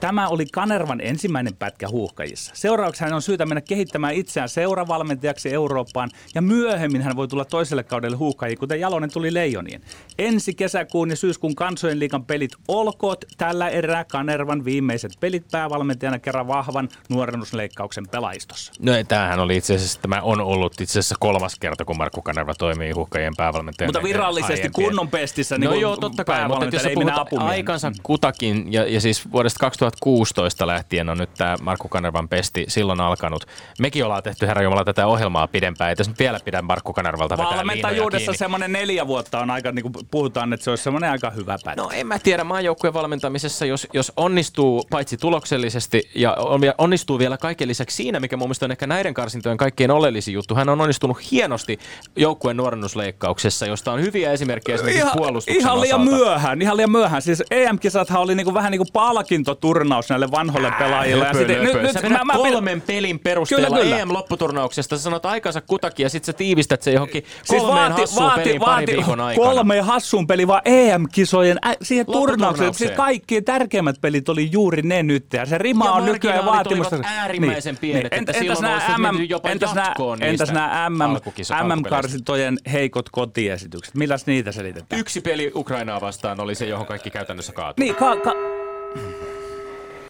[0.03, 2.51] Tämä oli Kanervan ensimmäinen pätkä huuhkajissa.
[2.55, 7.83] Seuraavaksi hän on syytä mennä kehittämään itseään seuravalmentajaksi Eurooppaan ja myöhemmin hän voi tulla toiselle
[7.83, 9.81] kaudelle huuhkajiin, kuten Jalonen tuli Leijonien.
[10.19, 16.47] Ensi kesäkuun ja syyskuun kansojen liikan pelit olkoot tällä erää Kanervan viimeiset pelit päävalmentajana kerran
[16.47, 18.73] vahvan nuorennusleikkauksen pelaistossa.
[18.79, 22.53] No tämähän oli itse asiassa, tämä on ollut itse asiassa kolmas kerta, kun Markku Kanerva
[22.53, 23.87] toimii huuhkajien päävalmentajana.
[23.87, 26.83] Mutta virallisesti kunnon pestissä niin No joo, totta kai, mutta jos
[27.29, 32.29] puhut aikansa kutakin ja, ja siis vuodesta 2000 2016 lähtien on nyt tämä Markku Kanervan
[32.29, 33.45] pesti silloin alkanut.
[33.79, 35.89] Mekin ollaan tehty Herra Jumala tätä ohjelmaa pidempään.
[35.89, 39.91] Ei tässä nyt vielä pidä Markku Kanervalta vetää Valmentajuudessa semmoinen neljä vuotta on aika, niin
[39.91, 41.81] kuin puhutaan, että se olisi semmoinen aika hyvä pätkä.
[41.81, 46.37] No en mä tiedä, maajoukkueen valmentamisessa, jos, jos onnistuu paitsi tuloksellisesti ja
[46.77, 50.55] onnistuu vielä kaiken lisäksi siinä, mikä mun mielestä on ehkä näiden karsintojen kaikkein oleellisin juttu.
[50.55, 51.79] Hän on onnistunut hienosti
[52.15, 56.17] joukkueen nuorennusleikkauksessa, josta on hyviä esimerkkejä esimerkiksi ihan, puolustuksen Ihan liian osalta.
[56.17, 57.21] myöhään, ihan liian myöhään.
[57.21, 61.25] Siis EM-kisathan oli niin kuin, vähän niin kuin palkinto turnaus näille vanhoille pelaajille.
[61.25, 61.81] Löpö, ja sitten, löpö.
[61.81, 63.97] Nyt, sä nyt, mä, kolmen mä, pelin perusteella kyllä, kyllä.
[63.97, 64.97] EM-lopputurnauksesta.
[64.97, 68.41] Sä sanot aikansa kutakin ja sitten sä tiivistät se johonkin siis kolmeen vaati, hassuun vaati,
[68.41, 69.49] peliin vaati, parin viikon aikana.
[69.49, 72.73] Kolmeen hassuun peliin, vaan EM-kisojen ä, siihen turnaukseen.
[72.73, 75.25] Siis kaikki tärkeimmät pelit oli juuri ne nyt.
[75.33, 76.99] Ja se rima ja on nykyään vaatimassa.
[77.03, 82.57] äärimmäisen niin, pienet, niin, että entäs silloin olisi mennyt jopa entäs jatkoon Entäs nämä MM-karsintojen
[82.71, 83.95] heikot kotiesitykset?
[83.95, 84.99] Milläs niitä selitetään?
[84.99, 87.85] Yksi peli Ukrainaa vastaan oli se, johon kaikki käytännössä kaatui.
[87.85, 88.62] Niin, ka- ka-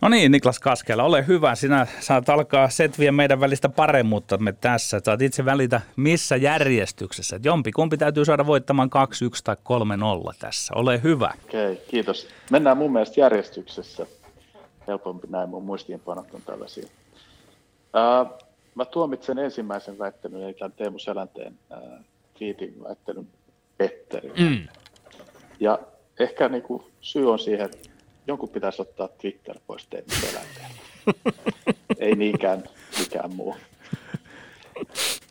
[0.03, 1.55] No niin, Niklas Kaskela, ole hyvä.
[1.55, 4.99] Sinä saat alkaa setviä meidän välistä paremmuutta me tässä.
[5.03, 7.39] Saat itse välitä missä järjestyksessä.
[7.43, 10.73] Jompi kumpi täytyy saada voittamaan 2-1 tai 3-0 tässä.
[10.75, 11.33] Ole hyvä.
[11.45, 12.27] Okei, okay, kiitos.
[12.51, 14.05] Mennään mun mielestä järjestyksessä.
[14.87, 16.87] Helpompi näin, mun muistiinpanot on tällaisia.
[16.87, 18.43] Uh,
[18.75, 21.99] mä tuomitsen ensimmäisen väittelyn, eli tämän Teemu Selänteen uh,
[22.39, 23.27] fiitin väittelyn
[23.77, 24.31] Petteri.
[24.39, 24.67] Mm.
[25.59, 25.79] Ja
[26.19, 27.92] ehkä niin kuin syy on siihen, että
[28.27, 30.11] jonkun pitäisi ottaa Twitter pois teidän.
[31.99, 32.63] Ei niinkään
[32.99, 33.55] mikään muu.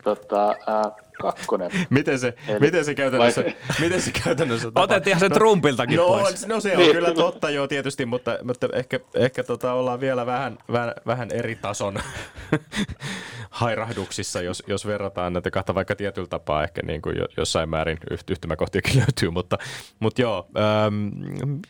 [0.03, 1.71] Tota, äh, kakkonen.
[1.89, 4.95] Miten se, Eli- miten se käytännössä, vai- miten se käytännössä tapahtuu?
[4.95, 6.47] Otettiin se Trumpiltakin no, pois.
[6.47, 6.91] No se on Niin.
[6.91, 11.55] kyllä totta joo tietysti, mutta, mutta ehkä, ehkä tota ollaan vielä vähän, vähän, vähän eri
[11.55, 11.95] tason
[13.53, 17.97] hairahduksissa, jos, jos verrataan näitä kahta vaikka tietyllä tapaa ehkä niin kuin jo- jossain määrin
[18.11, 19.57] yht- yhtymäkohtiakin löytyy, mutta,
[19.99, 21.09] mutta joo, ähm,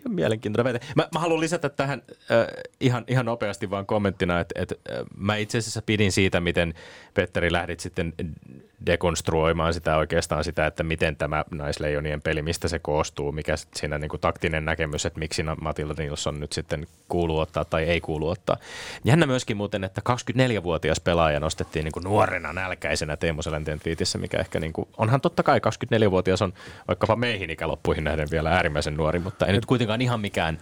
[0.10, 0.88] mielenkiintoinen väite.
[0.96, 2.48] Mä, mä haluan lisätä tähän äh,
[2.80, 6.74] ihan, ihan nopeasti vaan kommenttina, että, että äh, mä itse asiassa pidin siitä, miten
[7.14, 8.14] Petteri lähdit sitten
[8.86, 14.10] dekonstruoimaan sitä oikeastaan sitä, että miten tämä naisleijonien peli, mistä se koostuu, mikä siinä niin
[14.10, 18.58] kuin taktinen näkemys, että miksi Matilda Nilsson nyt sitten kuuluu ottaa tai ei kuulu ottaa.
[19.04, 24.38] Jännä myöskin muuten, että 24-vuotias pelaaja nostettiin niin kuin nuorena nälkäisenä Teemu Selänteen twiitissä, mikä
[24.38, 26.54] ehkä niin kuin, onhan totta kai 24-vuotias on
[26.88, 30.58] vaikkapa meihin ikäloppuihin nähden vielä äärimmäisen nuori, mutta ei nyt kuitenkaan ihan mikään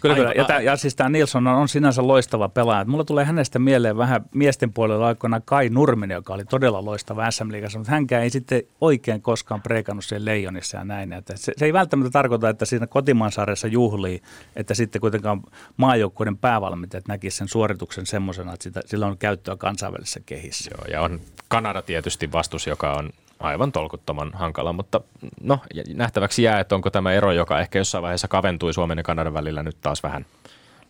[0.00, 0.32] Kyllä, kyllä.
[0.36, 2.84] Ja, tää, ja siis tämä Nilsson on, on sinänsä loistava pelaaja.
[2.84, 7.50] Mulla tulee hänestä mieleen vähän miesten puolella aikoina Kai Nurminen, joka oli todella loistava sm
[7.50, 11.12] liigassa, mutta hänkään ei sitten oikein koskaan preikannut siellä Leijonissa ja näin.
[11.12, 14.22] Että se, se, ei välttämättä tarkoita, että siinä kotimaansarjassa juhlii,
[14.56, 15.42] että sitten kuitenkaan
[15.76, 20.70] maajoukkueiden päävalmentajat näkisivät sen suorituksen semmoisena, että sitä, sillä on käyttöä kansainvälisessä kehissä.
[20.76, 25.00] Joo, ja on Kanada tietysti vastus, joka on aivan tolkuttoman hankala, mutta
[25.40, 25.58] no,
[25.94, 29.62] nähtäväksi jää, että onko tämä ero, joka ehkä jossain vaiheessa kaventui Suomen ja Kanadan välillä
[29.62, 30.26] nyt taas vähän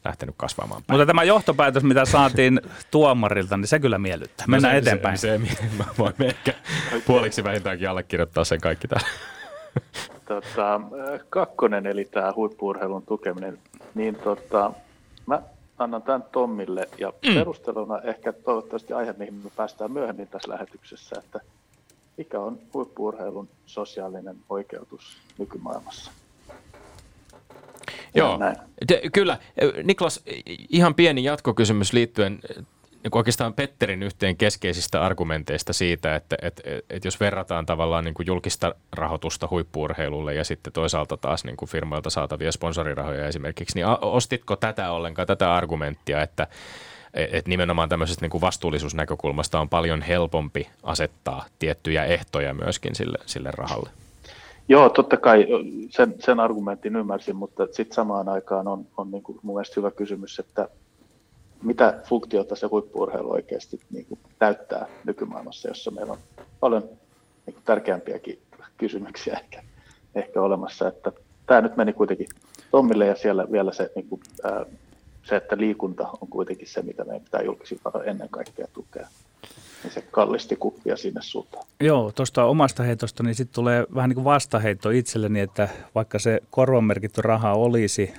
[0.05, 0.99] lähtenyt kasvamaan päin.
[0.99, 4.47] Mutta tämä johtopäätös, mitä saatiin tuomarilta, niin se kyllä miellyttää.
[4.47, 5.19] Mennään No eteenpäin.
[5.19, 6.55] Se, se, se, mä voimme ehkä
[7.07, 9.09] puoliksi vähintäänkin allekirjoittaa sen kaikki täällä.
[10.29, 10.81] Tota,
[11.31, 13.59] kakkonen, eli tämä huippuurheilun tukeminen,
[13.95, 14.73] niin tota,
[15.27, 15.43] mä
[15.79, 17.35] annan tämän Tommille ja mm.
[17.35, 21.41] perusteluna ehkä toivottavasti aihe, mihin me päästään myöhemmin tässä lähetyksessä, että
[22.17, 26.11] mikä on huippuurheilun sosiaalinen oikeutus nykymaailmassa.
[28.15, 28.57] Joo, näin.
[28.89, 29.39] De, kyllä.
[29.83, 30.23] Niklas,
[30.69, 32.41] ihan pieni jatkokysymys liittyen
[33.05, 38.15] niin kuin oikeastaan Petterin yhteen keskeisistä argumenteista siitä, että että että jos verrataan tavallaan niin
[38.15, 43.87] kuin julkista rahoitusta huippuurheilulle ja sitten toisaalta taas niin kuin firmoilta saatavia sponsorirahoja esimerkiksi, niin
[44.01, 46.47] ostitko tätä ollenkaan, tätä argumenttia, että
[47.15, 53.51] että nimenomaan tämmöisestä niin kuin vastuullisuusnäkökulmasta on paljon helpompi asettaa tiettyjä ehtoja myöskin sille, sille
[53.51, 53.91] rahalle?
[54.69, 55.47] Joo, totta kai
[55.91, 59.91] sen, sen argumentin ymmärsin, mutta sitten samaan aikaan on, on niin kuin mun mielestä hyvä
[59.91, 60.69] kysymys, että
[61.63, 66.19] mitä funktiota se huippuurheilu oikeasti niin kuin täyttää nykymaailmassa, jossa meillä on
[66.61, 66.83] paljon
[67.47, 68.39] niin kuin tärkeämpiäkin
[68.77, 69.63] kysymyksiä ehkä,
[70.15, 70.89] ehkä olemassa.
[70.89, 71.13] Että
[71.47, 72.27] tämä nyt meni kuitenkin
[72.71, 74.67] Tommille ja siellä vielä se, niin kuin, ää,
[75.25, 79.09] se, että liikunta on kuitenkin se, mitä meidän pitää julkisin varoin ennen kaikkea tukea.
[79.83, 81.67] Niin se kallisti kuppia sinne suuntaan.
[81.81, 86.41] Joo, tuosta omasta heitosta, niin sitten tulee vähän niin kuin vastaheitto itselleni, että vaikka se
[86.51, 88.15] korvamerkitty raha olisi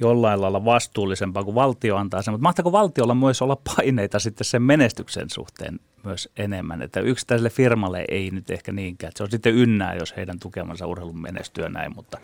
[0.00, 4.62] jollain lailla vastuullisempaa kuin valtio antaa sen, mutta mahtaako valtiolla myös olla paineita sitten sen
[4.62, 9.94] menestyksen suhteen myös enemmän, että yksittäiselle firmalle ei nyt ehkä niinkään, se on sitten ynnää,
[9.94, 12.18] jos heidän tukemansa urheilun menestyy näin, mutta,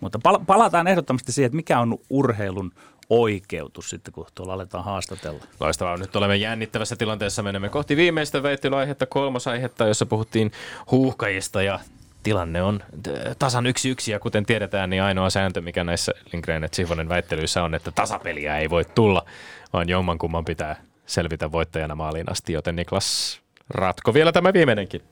[0.00, 2.72] mutta pal- palataan ehdottomasti siihen, että mikä on urheilun
[3.10, 5.44] oikeutus sitten, kun tuolla aletaan haastatella.
[5.60, 5.96] Loistavaa.
[5.96, 7.42] Nyt olemme jännittävässä tilanteessa.
[7.42, 10.52] Menemme kohti viimeistä väittelyaihetta, kolmosaihetta, jossa puhuttiin
[10.90, 11.78] huuhkajista ja
[12.22, 16.64] tilanne on t- tasan yksi yksi ja kuten tiedetään, niin ainoa sääntö, mikä näissä Lindgren
[16.64, 19.24] et Sivonen väittelyissä on, että tasapeliä ei voi tulla,
[19.72, 25.02] vaan jommankumman pitää selvitä voittajana maaliin asti, joten Niklas, ratko vielä tämä viimeinenkin.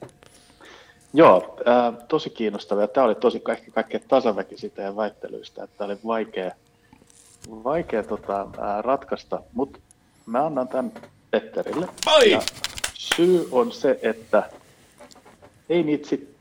[1.15, 2.87] Joo, ää, tosi kiinnostavaa.
[2.87, 6.53] Tämä oli tosi kaikki, kaikkein tasaväkisi teidän väittelyistä, että tämä oli vaikea,
[7.51, 9.79] vaikea tota, ää, ratkaista, mutta
[10.27, 10.93] mä annan tämän
[11.31, 11.89] Petterille.
[12.07, 12.31] Ai!
[12.31, 12.43] Ja
[12.95, 14.51] syy on se, että
[15.69, 16.37] ei niitä sit,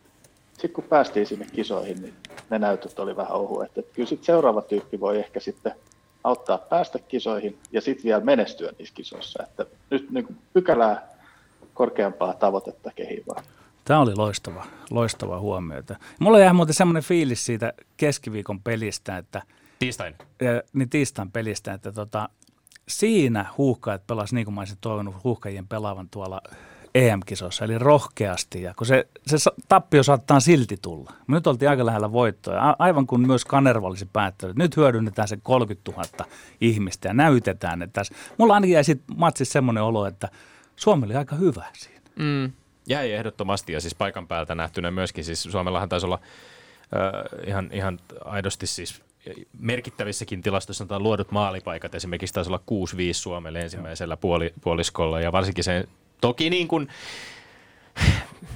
[0.57, 2.13] sit kun päästiin sinne kisoihin, niin
[2.49, 3.77] ne näytöt oli vähän ohuet.
[3.77, 5.71] Et kyllä sit seuraava tyyppi voi ehkä sitten
[6.23, 9.43] auttaa päästä kisoihin ja sitten vielä menestyä niissä kisoissa.
[9.43, 11.07] Että nyt niin kuin pykälää
[11.73, 13.43] korkeampaa tavoitetta kehiin vaan.
[13.86, 15.83] Tämä oli loistava, loistava huomio.
[16.19, 19.41] Mulla jäi muuten semmoinen fiilis siitä keskiviikon pelistä, että
[19.79, 20.15] Tiistain.
[20.41, 22.29] ja, niin tiistain pelistä, että tota,
[22.87, 26.41] siinä huuhkajat pelasi niin kuin mä olisin toivonut huuhkajien pelaavan tuolla
[26.95, 28.61] EM-kisossa, eli rohkeasti.
[28.61, 31.13] Ja kun se, se tappio saattaa silti tulla.
[31.27, 32.75] Me nyt oltiin aika lähellä voittoa.
[32.79, 36.25] Aivan kuin myös Kanerva olisi päättänyt, että nyt hyödynnetään se 30 000
[36.61, 38.15] ihmistä ja näytetään, että tässä.
[38.37, 40.29] Mulla ainakin jäi sit matsissa semmoinen olo, että
[40.75, 42.01] Suomi oli aika hyvä siinä.
[42.15, 42.51] Mm.
[42.87, 45.23] Jäi ehdottomasti ja siis paikan päältä nähtynä myöskin.
[45.23, 46.19] Siis Suomellahan taisi olla
[46.95, 49.01] äh, ihan, ihan aidosti siis
[49.59, 51.95] merkittävissäkin tilastoissa sanotaan luodut maalipaikat.
[51.95, 52.61] Esimerkiksi taisi olla
[53.11, 55.21] 6-5 Suomelle ensimmäisellä puoli, puoliskolla.
[55.21, 55.87] Ja varsinkin se
[56.21, 56.87] toki niin kuin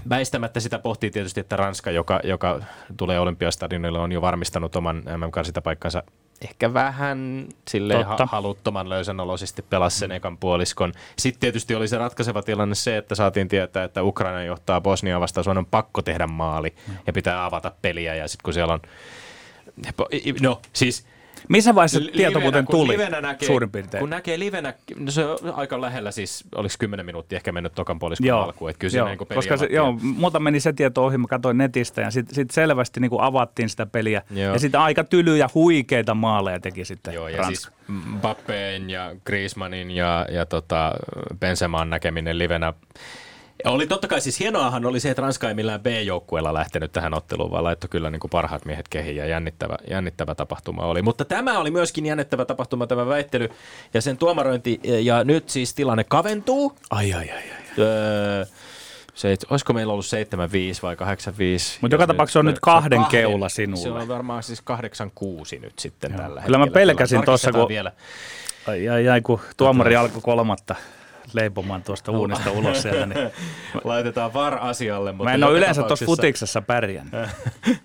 [0.10, 2.62] väistämättä sitä pohtii tietysti, että Ranska, joka, joka
[2.98, 6.04] tulee olympiastadionille, on jo varmistanut oman MM-karsintapaikkansa
[6.42, 10.94] ehkä vähän sille ha- haluttoman löysän olosisesti pelasi sen ekan puoliskon.
[11.20, 15.58] Sitten tietysti oli se ratkaiseva tilanne se, että saatiin tietää, että Ukraina johtaa Bosnia vastaan,
[15.58, 16.74] on pakko tehdä maali
[17.08, 18.16] ja pitää avata peliä.
[18.16, 18.82] Ja sitten kun siellä on
[20.42, 21.06] No siis
[21.50, 24.00] missä vaiheessa livenä, tieto muuten tuli näkee, suurin piirtein?
[24.00, 28.00] Kun näkee livenä, no se on aika lähellä siis, oliko 10 minuuttia ehkä mennyt tokan
[28.00, 31.18] puoliskon joo, alkuun, että kyllä joo, niin koska se, joo, muuta meni se tieto ohi,
[31.18, 34.54] mä katsoin netistä ja sitten sit selvästi niin kuin avattiin sitä peliä joo.
[34.54, 37.56] ja sitten aika tylyjä huikeita maaleja teki sitten Joo, ja Ranska.
[37.56, 40.92] siis Mbappeen ja Griezmannin ja, ja tota
[41.40, 42.74] Benzemaan näkeminen livenä
[43.66, 47.52] oli totta kai siis hienoahan oli se, että Ranska ei millään B-joukkueella lähtenyt tähän otteluun,
[47.52, 51.02] vaan laittoi kyllä niin kuin parhaat miehet kehiin ja jännittävä, jännittävä tapahtuma oli.
[51.02, 53.50] Mutta tämä oli myöskin jännittävä tapahtuma, tämä väittely
[53.94, 54.80] ja sen tuomarointi.
[54.84, 56.74] Ja nyt siis tilanne kaventuu.
[56.90, 57.62] Ai, ai, ai, ai.
[57.80, 58.46] Öö,
[59.14, 61.78] se, olisiko meillä ollut 75 vai 85?
[61.82, 63.84] Mutta joka tapauksessa on nyt kahden, kahden keula sinulle.
[63.84, 66.18] Se on varmaan siis 86 nyt sitten Joo.
[66.18, 66.58] tällä Kyllä hetkellä.
[66.58, 67.92] mä pelkäsin tuossa, kun, vielä.
[68.68, 70.76] Ai, ai, ai, kun tuomari alkoi kolmatta
[71.34, 73.06] leipomaan tuosta uunista ulos sieltä.
[73.06, 73.32] Niin...
[73.84, 75.12] Laitetaan VAR-asialle.
[75.12, 77.14] Mutta Mä en ole yleensä tuossa futiksessa pärjännyt.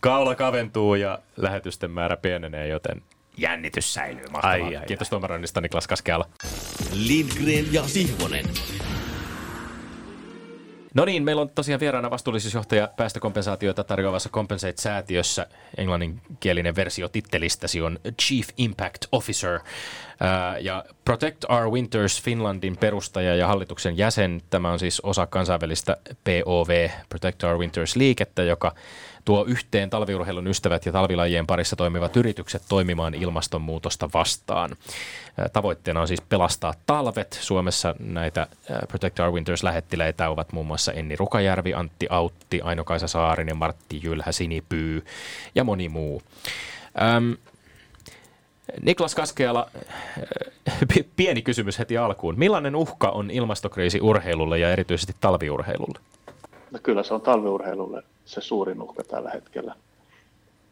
[0.00, 3.02] Kaula kaventuu ja lähetysten määrä pienenee, joten
[3.36, 4.24] jännitys säilyy.
[4.32, 6.28] Ai, ai, Kiitos tuomaroinnista Niklas Kaskeala.
[6.92, 8.46] Lindgren ja Sihvonen.
[10.96, 15.46] No niin, meillä on tosiaan vieraana vastuullisuusjohtaja päästökompensaatioita tarjoavassa Compensate-säätiössä.
[15.76, 19.60] Englanninkielinen versio tittelistäsi on Chief Impact Officer.
[20.60, 24.42] Ja Protect Our Winters Finlandin perustaja ja hallituksen jäsen.
[24.50, 28.74] Tämä on siis osa kansainvälistä POV, Protect Our Winters liikettä, joka
[29.26, 34.70] tuo yhteen talviurheilun ystävät ja talvilajien parissa toimivat yritykset toimimaan ilmastonmuutosta vastaan.
[35.52, 37.38] Tavoitteena on siis pelastaa talvet.
[37.40, 38.46] Suomessa näitä
[38.88, 45.04] Protect Our Winters-lähettiläitä ovat muun muassa Enni Rukajärvi, Antti Autti, Aino-Kaisa Saarinen, Martti Jylhä, Sinipyy
[45.54, 46.22] ja moni muu.
[47.02, 47.32] Ähm,
[48.82, 49.70] Niklas Kaskeala,
[51.16, 52.38] pieni kysymys heti alkuun.
[52.38, 55.98] Millainen uhka on ilmastokriisi urheilulle ja erityisesti talviurheilulle?
[56.70, 59.74] No kyllä se on talviurheilulle se suurin uhka tällä hetkellä.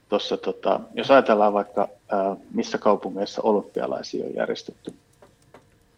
[0.08, 4.94] Tossa, tota, jos ajatellaan vaikka, ää, missä kaupungeissa olympialaisia on järjestetty,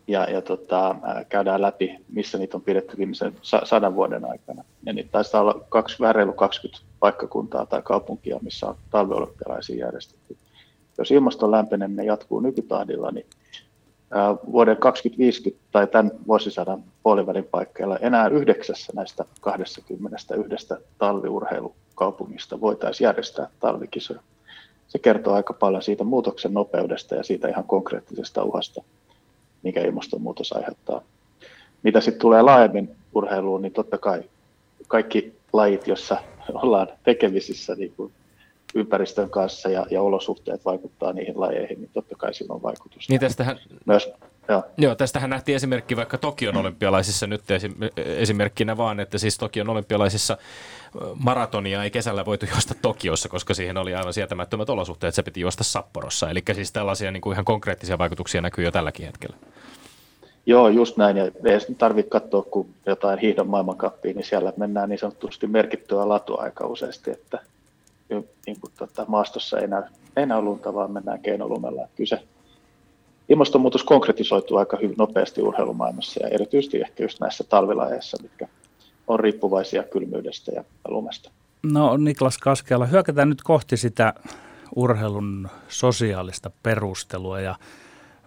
[0.08, 4.64] ja, ja tota, ää, käydään läpi, missä niitä on pidetty viimeisen sa- sadan vuoden aikana.
[4.86, 10.36] Ja niitä taisi olla kaksi, vähän reilu 20 paikkakuntaa tai kaupunkia, missä on talviolympialaisia järjestetty.
[10.98, 13.26] Jos ilmaston lämpeneminen jatkuu nykytahdilla, niin
[14.52, 20.66] vuoden 2050 tai tämän vuosisadan puolivälin paikkeilla enää yhdeksässä näistä 21
[20.98, 24.20] talviurheilukaupungista voitaisiin järjestää talvikisoja.
[24.88, 28.82] Se kertoo aika paljon siitä muutoksen nopeudesta ja siitä ihan konkreettisesta uhasta,
[29.62, 31.02] mikä ilmastonmuutos aiheuttaa.
[31.82, 34.22] Mitä sitten tulee laajemmin urheiluun, niin totta kai
[34.88, 36.16] kaikki lajit, joissa
[36.52, 38.12] ollaan tekemisissä niin kuin
[38.76, 43.08] ympäristön kanssa ja, ja olosuhteet vaikuttaa niihin lajeihin, niin totta kai sillä on vaikutus.
[43.08, 44.12] Niin tästähän, Myös,
[44.48, 44.62] joo.
[44.78, 47.42] Joo, tästähän nähtiin esimerkki vaikka Tokion olympialaisissa nyt
[47.96, 50.38] esimerkkinä vaan, että siis Tokion olympialaisissa
[51.14, 55.64] maratonia ei kesällä voitu juosta Tokiossa, koska siihen oli aivan sietämättömät olosuhteet, se piti juosta
[55.64, 56.30] Sapporossa.
[56.30, 59.36] Eli siis tällaisia niin kuin ihan konkreettisia vaikutuksia näkyy jo tälläkin hetkellä.
[60.46, 61.16] Joo, just näin.
[61.16, 66.42] Ja ei tarvitse katsoa, kun jotain hiihdon maailmankappia, niin siellä mennään niin sanotusti merkittyä latua
[66.42, 67.38] aika useasti, että
[68.10, 69.82] niin kuin, tota, maastossa ei näy,
[70.16, 71.88] ei näy lunta, vaan mennään keinolumella.
[71.96, 72.22] Kyse
[73.28, 78.48] ilmastonmuutos konkretisoituu aika hyvin nopeasti urheilumaailmassa ja erityisesti ehkä just näissä talvilajeissa, mitkä
[79.06, 81.30] on riippuvaisia kylmyydestä ja lumesta.
[81.72, 84.14] No Niklas Kaskeala, hyökätään nyt kohti sitä
[84.76, 87.54] urheilun sosiaalista perustelua ja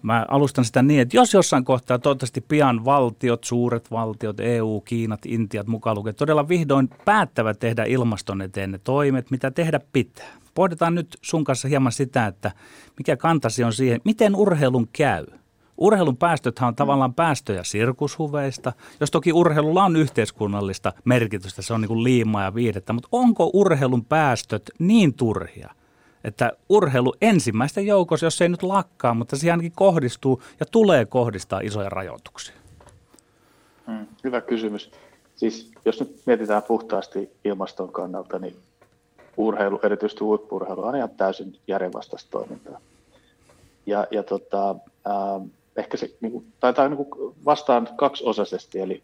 [0.02, 5.26] Mä alustan sitä niin, että jos jossain kohtaa toivottavasti pian valtiot, suuret valtiot, EU, Kiinat,
[5.26, 10.28] Intiat mukaan lukee, todella vihdoin päättävät tehdä ilmaston eteen ne toimet, mitä tehdä pitää.
[10.56, 12.52] Pohditaan nyt sun kanssa hieman sitä, että
[12.98, 15.26] mikä kantasi on siihen, miten urheilun käy.
[15.78, 21.88] Urheilun päästöthän on tavallaan päästöjä sirkushuveista, jos toki urheilulla on yhteiskunnallista merkitystä, se on niin
[21.88, 25.70] kuin liimaa ja viidettä, mutta onko urheilun päästöt niin turhia,
[26.24, 31.60] että urheilu ensimmäistä joukossa, jos ei nyt lakkaa, mutta siihen ainakin kohdistuu ja tulee kohdistaa
[31.60, 32.56] isoja rajoituksia?
[33.88, 34.92] Hmm, hyvä kysymys.
[35.36, 38.56] Siis jos nyt mietitään puhtaasti ilmaston kannalta, niin
[39.38, 42.80] urheilu, erityisesti huippurheilu, on ihan täysin järjenvastaista toimintaa.
[43.86, 44.70] Ja, ja tota,
[45.08, 49.04] äh, ehkä se niin kuin, taitaa niin kuin vastaan kaksiosaisesti, eli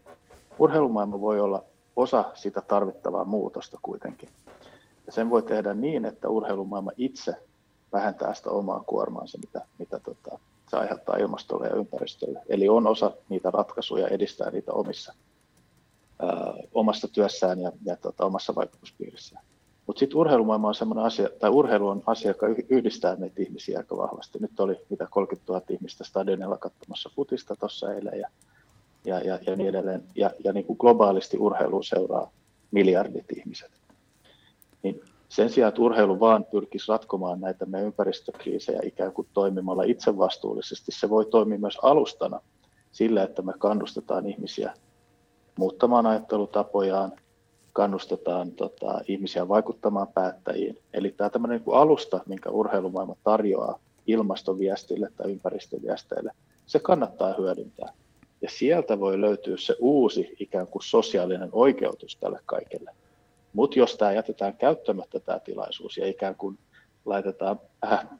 [0.58, 1.64] urheilumaailma voi olla
[1.96, 4.28] osa sitä tarvittavaa muutosta kuitenkin.
[5.08, 7.34] Sen voi tehdä niin, että urheilumaailma itse
[7.92, 10.38] vähentää sitä omaa kuormaansa, mitä, mitä tota,
[10.70, 12.42] se aiheuttaa ilmastolle ja ympäristölle.
[12.48, 15.14] Eli on osa niitä ratkaisuja edistää niitä omissa,
[16.18, 19.44] ää, omassa työssään ja, ja tota, omassa vaikutuspiirissään.
[19.86, 23.96] Mutta sitten urheilumaailma on sellainen asia, tai urheilu on asia, joka yhdistää meitä ihmisiä aika
[23.96, 24.38] vahvasti.
[24.38, 28.28] Nyt oli mitä 30 000 ihmistä stadionilla katsomassa futista tuossa eilen ja,
[29.04, 30.02] ja, ja, ja niin edelleen.
[30.14, 32.30] Ja, ja niin kuin globaalisti urheilu seuraa
[32.70, 33.70] miljardit ihmiset.
[34.86, 40.92] Niin sen sijaan, että urheilu vaan pyrkisi ratkomaan näitä meidän ympäristökriisejä ikään kuin toimimalla itsevastuullisesti,
[40.92, 42.40] se voi toimia myös alustana
[42.92, 44.74] sillä, että me kannustetaan ihmisiä
[45.58, 47.12] muuttamaan ajattelutapojaan,
[47.72, 50.78] kannustetaan tota, ihmisiä vaikuttamaan päättäjiin.
[50.94, 56.30] Eli tämä tämmöinen niin alusta, minkä urheilumaailma tarjoaa ilmastoviestille tai ympäristöviesteille,
[56.66, 57.92] se kannattaa hyödyntää.
[58.42, 62.85] Ja sieltä voi löytyä se uusi ikään kuin sosiaalinen oikeutus tälle kaikelle.
[63.56, 66.58] Mutta jos tämä jätetään käyttämättä tämä tilaisuus ja ikään kuin
[67.04, 68.18] laitetaan vähän,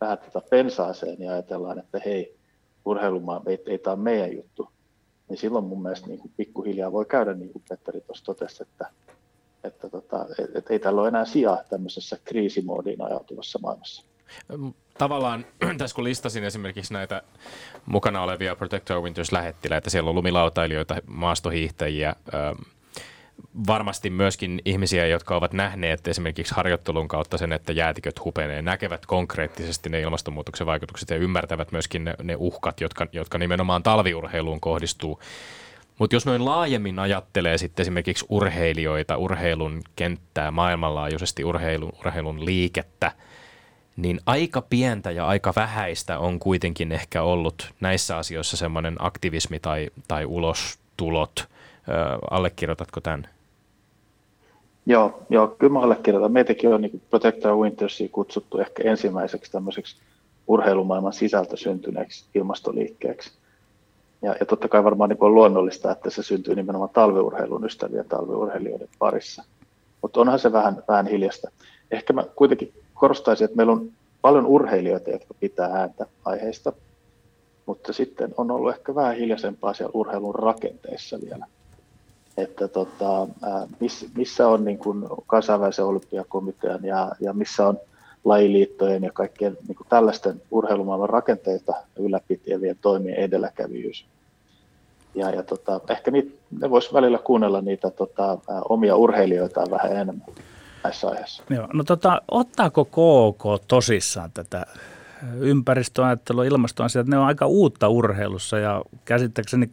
[0.00, 2.36] tätä pensaaseen ja ajatellaan, että hei,
[2.84, 4.68] urheilumaa, ei, ei tämä ole meidän juttu,
[5.28, 8.90] niin silloin mun mielestä niin kuin pikkuhiljaa voi käydä, niin kuin Petteri tuossa totesi, että,
[9.64, 14.04] että tota, et, et ei tällä ole enää sijaa tämmöisessä kriisimoodiin ajautuvassa maailmassa.
[14.98, 15.46] Tavallaan
[15.78, 17.22] tässä kun listasin esimerkiksi näitä
[17.86, 22.16] mukana olevia Protector Winters lähettiläitä, siellä on lumilautailijoita, maastohiihtäjiä,
[23.66, 29.88] varmasti myöskin ihmisiä, jotka ovat nähneet esimerkiksi harjoittelun kautta sen, että jäätiköt hupenee, näkevät konkreettisesti
[29.88, 35.20] ne ilmastonmuutoksen vaikutukset ja ymmärtävät myöskin ne, ne uhkat, jotka, jotka nimenomaan talviurheiluun kohdistuu.
[35.98, 43.12] Mutta jos noin laajemmin ajattelee sitten esimerkiksi urheilijoita, urheilun kenttää, maailmanlaajuisesti urheilun, urheilun liikettä,
[43.96, 49.90] niin aika pientä ja aika vähäistä on kuitenkin ehkä ollut näissä asioissa semmoinen aktivismi tai,
[50.08, 51.48] tai ulostulot–
[52.30, 53.28] allekirjoitatko tämän?
[54.86, 56.32] Joo, joo kyllä mä allekirjoitan.
[56.32, 59.96] Meitäkin on niin Protector Wintersia kutsuttu ehkä ensimmäiseksi tämmöiseksi
[60.46, 63.32] urheilumaailman sisältö syntyneeksi ilmastoliikkeeksi.
[64.22, 68.88] Ja, ja totta kai varmaan niin on luonnollista, että se syntyy nimenomaan talviurheilun ystävien talviurheilijoiden
[68.98, 69.44] parissa.
[70.02, 71.50] Mutta onhan se vähän, vähän hiljasta.
[71.90, 76.72] Ehkä mä kuitenkin korostaisin, että meillä on paljon urheilijoita, jotka pitää ääntä aiheista,
[77.66, 81.46] mutta sitten on ollut ehkä vähän hiljaisempaa siellä urheilun rakenteissa vielä
[82.36, 83.28] että tota,
[83.80, 87.78] miss, missä on niin kuin kansainvälisen olympiakomitean ja, ja missä on
[88.24, 94.06] lajiliittojen ja kaikkien niin kuin tällaisten urheilumaailman rakenteita ylläpitävien toimien edelläkävijyys.
[95.14, 96.30] Ja, ja tota, ehkä niitä,
[96.60, 100.26] ne voisi välillä kuunnella niitä tota, omia urheilijoitaan vähän enemmän
[100.84, 101.42] näissä aiheissa.
[101.50, 104.66] Joo, no tota, ottaako KK tosissaan tätä
[105.38, 109.66] ympäristöajattelu, ilmastoasiat, ne on aika uutta urheilussa ja käsittääkseni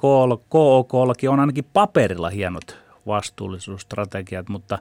[0.49, 2.77] KOKllakin on ainakin paperilla hienot
[3.07, 4.79] vastuullisuusstrategiat, mutta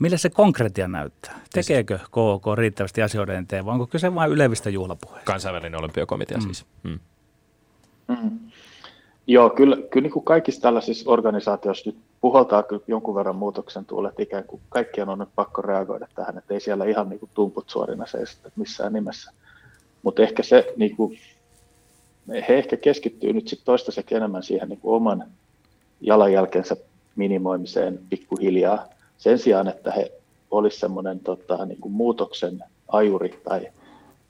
[0.00, 1.40] millä se konkretia näyttää?
[1.52, 5.32] Tekeekö KOK riittävästi asioiden eteen vai onko kyse vain ylevistä juhlapuheista?
[5.32, 6.42] Kansainvälinen olympiakomitea mm.
[6.42, 6.66] siis.
[6.82, 6.98] Mm.
[8.08, 8.38] Mm.
[9.26, 14.20] Joo, kyllä, kyllä niin kuin kaikissa tällaisissa organisaatioissa nyt puhaltaa kyllä jonkun verran muutoksen tuulet,
[14.20, 17.70] ikään kuin kaikkien on nyt pakko reagoida tähän, että ei siellä ihan niin kuin tumput
[17.70, 19.32] suorina seistä missään nimessä.
[20.02, 21.18] Mutta ehkä se, niin kuin,
[22.48, 25.24] he ehkä keskittyy nyt sitten toistaiseksi enemmän siihen niin kuin oman
[26.00, 26.76] jalanjälkensä
[27.16, 28.88] minimoimiseen pikkuhiljaa
[29.18, 30.12] sen sijaan, että he
[30.50, 33.68] olisivat semmoinen tota, niin kuin muutoksen ajuri tai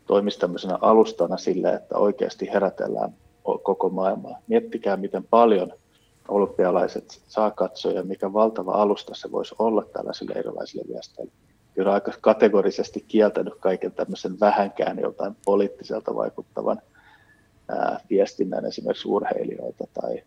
[0.07, 3.15] toimisi tämmöisenä alustana sille, että oikeasti herätellään
[3.63, 4.39] koko maailmaa.
[4.47, 5.73] Miettikää, miten paljon
[6.29, 11.33] olympialaiset saa katsoa ja mikä valtava alusta se voisi olla tällaisille erilaisille viesteille
[11.81, 16.83] kyllä aika kategorisesti kieltänyt kaiken tämmöisen vähänkään jotain poliittiselta vaikuttavan
[17.69, 20.23] ää, viestinnän esimerkiksi urheilijoita tai,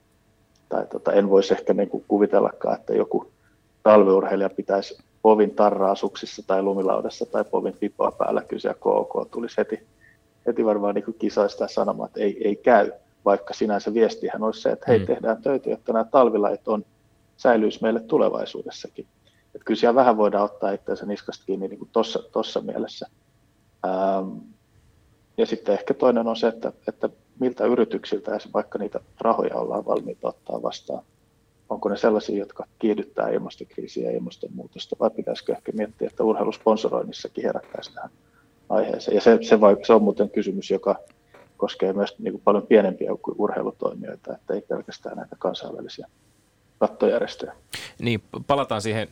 [0.70, 3.32] tai tota, en voisi ehkä niin kuin kuvitellakaan, että joku
[3.84, 9.88] talviurheilija pitäisi povin tarraasuksissa tai lumilaudassa tai povin pipoa päällä kysyä KK tulisi heti,
[10.48, 12.92] heti varmaan niin kisaista sanomaan, että ei, ei käy,
[13.26, 15.06] vaikka sinänsä viestihän olisi se, että hei, mm.
[15.06, 16.86] tehdään töitä, jotta nämä talvilait on,
[17.38, 19.08] säilyisi meille tulevaisuudessakin.
[19.56, 21.90] Että kyllä siellä vähän voidaan ottaa itseänsä niskasta kiinni niin
[22.32, 23.08] tuossa mielessä.
[23.86, 24.38] Ähm,
[25.38, 30.28] ja sitten ehkä toinen on se, että, että miltä yrityksiltä vaikka niitä rahoja ollaan valmiita
[30.28, 31.04] ottaa vastaan.
[31.70, 37.94] Onko ne sellaisia, jotka kiihdyttää ilmastokriisiä ja ilmastonmuutosta, vai pitäisikö ehkä miettiä, että urheilusponsoroinnissakin herättäisi
[37.94, 38.10] tähän
[38.70, 39.16] aiheeseen.
[39.16, 40.96] Ja se, se, vai, se on muuten kysymys, joka
[41.58, 46.08] koskee myös niin kuin paljon pienempiä urheilutoimijoita, että ei pelkästään näitä kansainvälisiä
[46.88, 47.54] kattojärjestöjä.
[48.00, 49.08] Niin, palataan siihen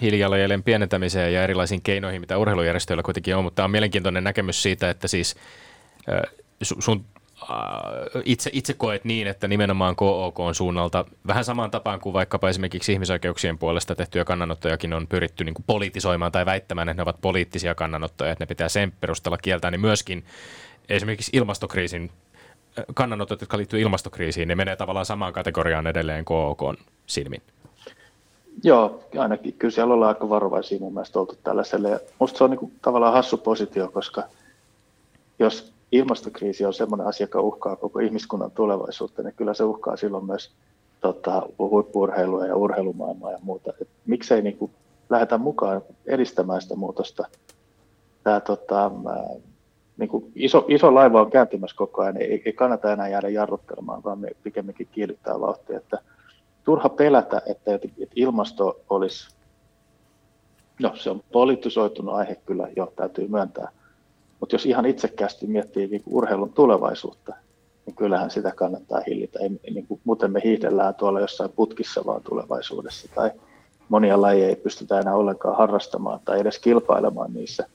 [0.00, 4.90] hiilijalanjäljen pienentämiseen ja erilaisiin keinoihin, mitä urheilujärjestöillä kuitenkin on, mutta tämä on mielenkiintoinen näkemys siitä,
[4.90, 5.36] että siis
[6.60, 7.04] sun
[8.24, 12.92] itse, itse koet niin, että nimenomaan KOK on suunnalta vähän samaan tapaan kuin vaikkapa esimerkiksi
[12.92, 18.32] ihmisoikeuksien puolesta tehtyjä kannanottojakin on pyritty niin politisoimaan tai väittämään, että ne ovat poliittisia kannanottoja,
[18.32, 20.24] että ne pitää sen perusteella kieltää, niin myöskin
[20.88, 22.10] esimerkiksi ilmastokriisin
[22.94, 26.60] kannanotot, jotka liittyy ilmastokriisiin, ne menee tavallaan samaan kategoriaan edelleen KOK
[27.06, 27.42] silmin.
[28.64, 31.90] Joo, ainakin kyllä siellä ollaan aika varovaisia mun mielestä oltu tällaiselle.
[31.90, 34.22] Ja musta se on niin tavallaan hassu positio, koska
[35.38, 40.24] jos ilmastokriisi on sellainen asia, joka uhkaa koko ihmiskunnan tulevaisuutta, niin kyllä se uhkaa silloin
[40.24, 40.50] myös
[41.00, 43.72] tota, huippurheilua ja urheilumaailmaa ja muuta.
[43.80, 44.70] Et miksei niin
[45.10, 47.26] lähdetä mukaan edistämään sitä muutosta.
[48.24, 48.90] Tämä, tota,
[49.96, 54.04] niin kuin iso, iso laiva on kääntymässä koko ajan, ei, ei kannata enää jäädä jarruttelemaan,
[54.04, 55.76] vaan me pikemminkin kiihdyttää vauhtia.
[55.76, 55.98] Että
[56.64, 59.34] turha pelätä, että, että ilmasto olisi,
[60.82, 63.68] no se on politisoitunut aihe kyllä jo, täytyy myöntää,
[64.40, 67.34] mutta jos ihan itsekkäästi miettii niin kuin urheilun tulevaisuutta,
[67.86, 69.38] niin kyllähän sitä kannattaa hillitä.
[69.38, 73.30] Ei, niin kuin, muuten me hiihdellään tuolla jossain putkissa vaan tulevaisuudessa, tai
[73.88, 77.66] monia lajeja ei pystytä enää ollenkaan harrastamaan tai edes kilpailemaan niissä,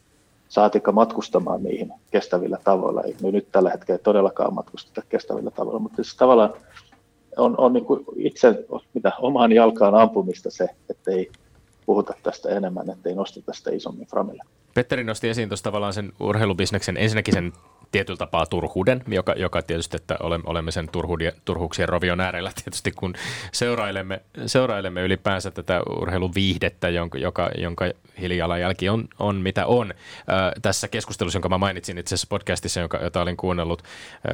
[0.49, 3.01] saatika matkustamaan niihin kestävillä tavoilla.
[3.01, 6.53] Ei me nyt tällä hetkellä todellakaan matkusteta kestävillä tavoilla, mutta siis tavallaan
[7.37, 11.31] on, on niin kuin itse mitä, omaan jalkaan ampumista se, että ei
[11.85, 14.43] puhuta tästä enemmän, ettei nosteta sitä isommin framille.
[14.77, 17.53] Petteri nosti esiin tuossa tavallaan sen urheilubisneksen ensinnäkin sen
[17.91, 23.13] tietyllä tapaa turhuuden, joka, joka tietysti, että olemme sen turhuudien, turhuuksien rovion äärellä tietysti, kun
[23.51, 27.85] seurailemme, seurailemme ylipäänsä tätä urheiluviihdettä, jonka, joka, jonka
[28.19, 29.91] hiilijalanjälki on, on mitä on.
[29.91, 33.83] Äh, tässä keskustelussa, jonka mä mainitsin itse asiassa podcastissa, jonka, jota olin kuunnellut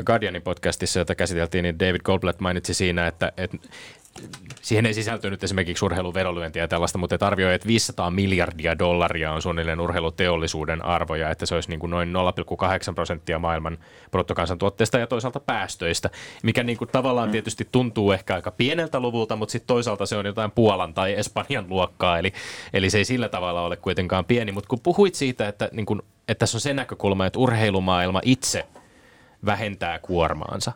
[0.06, 3.58] Guardianin podcastissa, jota käsiteltiin, niin David Goldblatt mainitsi siinä, että, että
[4.61, 9.41] siihen ei sisältynyt esimerkiksi urheiluverolyöntiä ja tällaista, mutta et arvioi, että 500 miljardia dollaria on
[9.41, 12.14] suunnilleen urheiluteollisuuden arvoja, että se olisi niin kuin noin
[12.89, 13.78] 0,8 prosenttia maailman
[14.11, 16.09] bruttokansantuotteesta ja toisaalta päästöistä,
[16.43, 17.32] mikä niin kuin tavallaan mm.
[17.32, 21.66] tietysti tuntuu ehkä aika pieneltä luvulta, mutta sitten toisaalta se on jotain Puolan tai Espanjan
[21.70, 22.34] luokkaa, eli,
[22.74, 26.01] eli se ei sillä tavalla ole kuitenkaan pieni, mutta kun puhuit siitä, että, niin kuin,
[26.28, 28.66] että tässä on se näkökulma, että urheilumaailma itse
[29.45, 30.72] vähentää kuormaansa,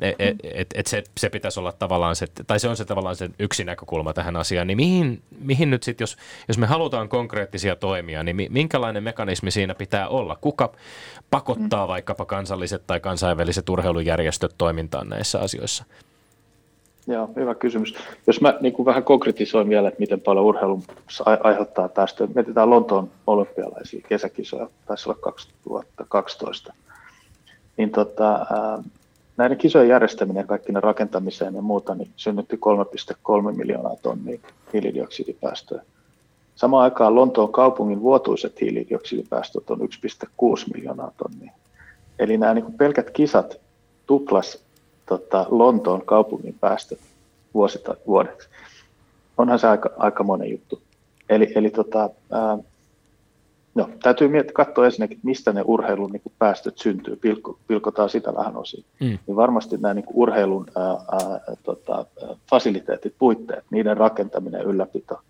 [0.00, 3.16] et, et, et, et se, se pitäisi olla tavallaan se, tai se on se tavallaan
[3.16, 6.16] se yksi näkökulma tähän asiaan, niin mihin, mihin nyt sitten, jos,
[6.48, 10.36] jos me halutaan konkreettisia toimia, niin minkälainen mekanismi siinä pitää olla?
[10.40, 10.72] Kuka
[11.30, 11.88] pakottaa mm.
[11.88, 15.84] vaikkapa kansalliset tai kansainväliset urheilujärjestöt toimintaan näissä asioissa?
[17.06, 17.94] Joo, hyvä kysymys.
[18.26, 20.82] Jos mä niin kuin vähän konkretisoin vielä, että miten paljon urheilu
[21.42, 22.28] aiheuttaa tästä.
[22.34, 26.72] Mietitään Lontoon olympialaisia kesäkisoja, taisi olla 2012.
[27.76, 28.46] Niin tota,
[29.40, 34.38] näiden kisojen järjestäminen, kaikki ne rakentamiseen ja muuta, niin synnytti 3,3 miljoonaa tonnia
[34.72, 35.82] hiilidioksidipäästöjä.
[36.54, 39.86] Samaan aikaan Lontoon kaupungin vuotuiset hiilidioksidipäästöt on 1,6
[40.74, 41.52] miljoonaa tonnia.
[42.18, 43.60] Eli nämä niin pelkät kisat
[44.06, 44.64] tuplas
[45.06, 46.98] tota, Lontoon kaupungin päästöt
[47.54, 48.48] vuosita, vuodeksi.
[49.38, 50.82] Onhan se aika, aika monen juttu.
[51.28, 52.58] Eli, eli tota, ää,
[53.74, 58.34] No, täytyy miettiä, katsoa ensinnäkin, mistä ne urheilun niin kuin päästöt syntyy, Pilko, pilkotaan sitä
[58.34, 58.84] vähän osin.
[59.00, 59.18] Mm.
[59.26, 62.06] Niin varmasti nämä niin kuin urheilun ää, ää, tota,
[62.50, 65.20] fasiliteetit, puitteet, niiden rakentaminen ja ylläpito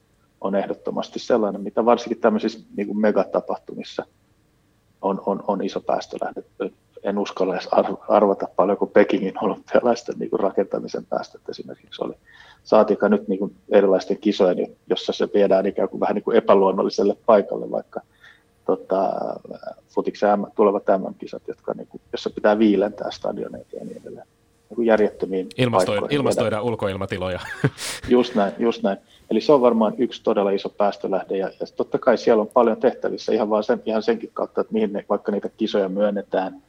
[0.41, 4.05] on ehdottomasti sellainen, mitä varsinkin tämmöisissä niin kuin megatapahtumissa
[5.03, 6.43] on, on, on iso päästölähde.
[7.03, 7.69] En uskalla edes
[8.09, 12.15] arvata paljon, kun Pekingin olympialaisten niin kuin rakentamisen päästöt esimerkiksi oli.
[12.65, 17.17] Saatika nyt niin kuin erilaisten kisojen, jossa se viedään ikään kuin vähän niin kuin epäluonnolliselle
[17.27, 18.01] paikalle, vaikka–
[18.77, 19.11] tota,
[19.89, 24.27] futiksen tulevat MM-kisat, jotka, niin kuin, jossa pitää viilentää stadioneita ja niin edelleen.
[24.77, 27.41] Niin järjettömiin Ilmastoida, ilmastoida ulkoilmatiloja.
[28.09, 28.99] Just näin, just näin.
[29.31, 32.77] Eli se on varmaan yksi todella iso päästölähde ja, ja totta kai siellä on paljon
[32.77, 36.63] tehtävissä ihan, vaan sen, ihan senkin kautta, että mihin ne, vaikka niitä kisoja myönnetään.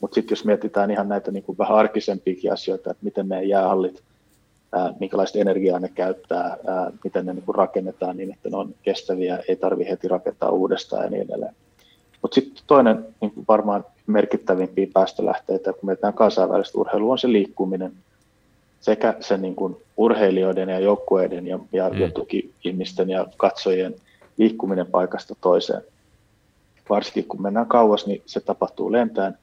[0.00, 4.02] Mutta sitten jos mietitään ihan näitä niin kuin vähän arkisempiakin asioita, että miten meidän jäähallit
[4.72, 8.74] ää, minkälaista energiaa ne käyttää, ää, miten ne niin kuin rakennetaan niin, että ne on
[8.82, 11.54] kestäviä, ei tarvitse heti rakentaa uudestaan ja niin edelleen.
[12.22, 17.92] Mutta sitten toinen niin kuin varmaan merkittävimpiä päästölähteitä, kun mietitään kansainvälistä urheilua, on se liikkuminen
[18.80, 21.98] sekä se niin kuin urheilijoiden ja joukkueiden ja, ja, mm.
[21.98, 23.94] ja tuki-ihmisten ja katsojien
[24.36, 25.82] liikkuminen paikasta toiseen.
[26.90, 29.38] Varsinkin kun mennään kauas, niin se tapahtuu lentäen,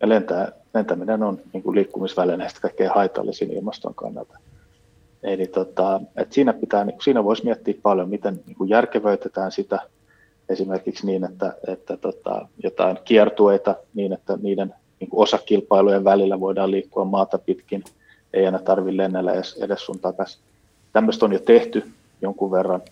[0.00, 4.38] ja lentää, lentäminen on niin kuin liikkumisvälineistä kaikkein haitallisin ilmaston kannalta.
[5.22, 9.78] Eli tota, et siinä, pitää, niin siinä voisi miettiä paljon, miten niin järkevöitetään sitä.
[10.48, 17.04] Esimerkiksi niin, että, että tota, jotain kiertueita niin, että niiden niin osakilpailujen välillä voidaan liikkua
[17.04, 17.84] maata pitkin,
[18.32, 20.40] ei aina tarvitse lennellä edes, edes sun takaisin.
[20.92, 21.92] Tämmöistä on jo tehty
[22.22, 22.82] jonkun verran,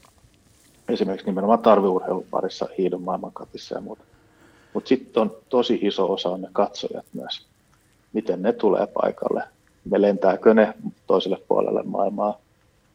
[0.89, 4.03] esimerkiksi nimenomaan tarviurheilun parissa hiidon maailmankapissa ja muuta.
[4.75, 7.47] Mutta sitten on tosi iso osa on ne katsojat myös,
[8.13, 9.43] miten ne tulee paikalle,
[9.91, 10.75] me lentääkö ne
[11.07, 12.39] toiselle puolelle maailmaa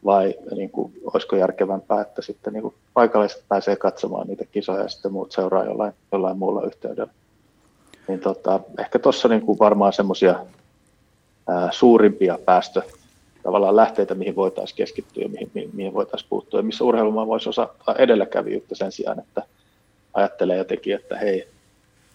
[0.04, 4.88] vai niin kuin, olisiko järkevämpää, että sitten niin kuin, paikalliset pääsee katsomaan niitä kisoja ja
[4.88, 7.12] sitten muut seuraa jollain, jollain muulla yhteydellä.
[8.08, 10.40] Niin tota, ehkä tuossa niin varmaan semmoisia
[11.70, 12.82] suurimpia päästö,
[13.42, 17.48] tavallaan lähteitä, mihin voitaisiin keskittyä ja mihin, mihin, mihin voitaisiin puuttua, ja missä urheilumaa voisi
[17.48, 19.42] osata edelläkävijyyttä sen sijaan, että
[20.14, 21.48] ajattelee jotenkin, että hei,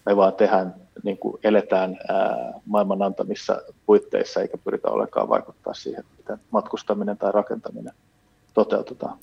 [0.06, 6.04] me vaan tehdään, niin kuin eletään ää, maailman antamissa puitteissa, eikä pyritä ollenkaan vaikuttaa siihen,
[6.18, 7.94] miten matkustaminen tai rakentaminen
[8.54, 9.18] toteutetaan.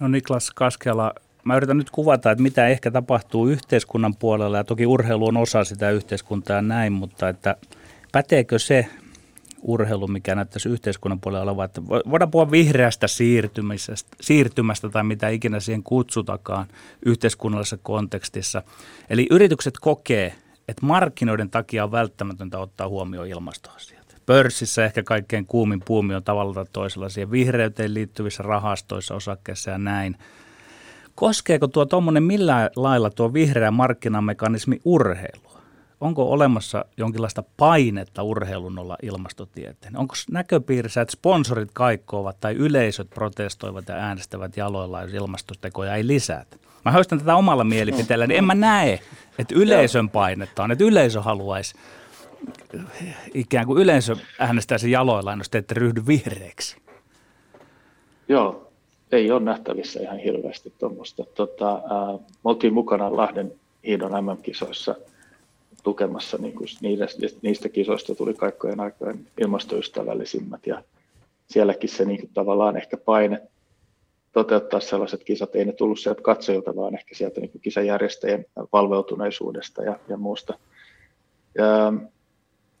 [0.00, 1.12] No Niklas Kaskela,
[1.44, 5.64] mä yritän nyt kuvata, että mitä ehkä tapahtuu yhteiskunnan puolella, ja toki urheilu on osa
[5.64, 7.56] sitä yhteiskuntaa ja näin, mutta että
[8.12, 8.86] päteekö se
[9.62, 15.60] urheilu, mikä näyttäisi yhteiskunnan puolella olevan, että voidaan puhua vihreästä siirtymästä, siirtymästä tai mitä ikinä
[15.60, 16.66] siihen kutsutakaan
[17.06, 18.62] yhteiskunnallisessa kontekstissa.
[19.10, 20.34] Eli yritykset kokee,
[20.70, 24.16] että markkinoiden takia on välttämätöntä ottaa huomioon ilmastoasiat.
[24.26, 29.78] Pörssissä ehkä kaikkein kuumin puumi on tavalla tai toisella siihen vihreyteen liittyvissä rahastoissa, osakkeissa ja
[29.78, 30.16] näin.
[31.14, 35.50] Koskeeko tuo tuommoinen millään lailla tuo vihreä markkinamekanismi urheilu?
[36.00, 39.96] onko olemassa jonkinlaista painetta urheilun olla ilmastotieteen?
[39.96, 46.56] Onko näköpiirissä, että sponsorit kaikkoavat tai yleisöt protestoivat ja äänestävät jaloilla, jos ilmastotekoja ei lisätä?
[46.84, 49.00] Mä höystän tätä omalla mielipiteellä, niin en mä näe,
[49.38, 51.74] että yleisön painetta on, että yleisö haluaisi
[53.34, 56.76] ikään kuin yleisö äänestäisi jaloillaan, jos te ette ryhdy vihreäksi.
[58.28, 58.72] Joo,
[59.12, 61.24] ei ole nähtävissä ihan hirveästi tuommoista.
[61.24, 63.52] Tota, äh, me oltiin mukana Lahden
[63.86, 64.94] hiidon MM-kisoissa–
[65.82, 70.82] tukemassa niin kuin niistä, niistä kisoista tuli kaikkojen aikojen ilmastoystävällisimmät ja
[71.46, 73.42] sielläkin se niin kuin tavallaan ehkä paine
[74.32, 79.98] toteuttaa sellaiset kisat, ei ne tullut sieltä katsojilta, vaan ehkä sieltä niin kisajärjestäjien valveutuneisuudesta ja,
[80.08, 80.58] ja muusta.
[81.58, 81.92] Ja,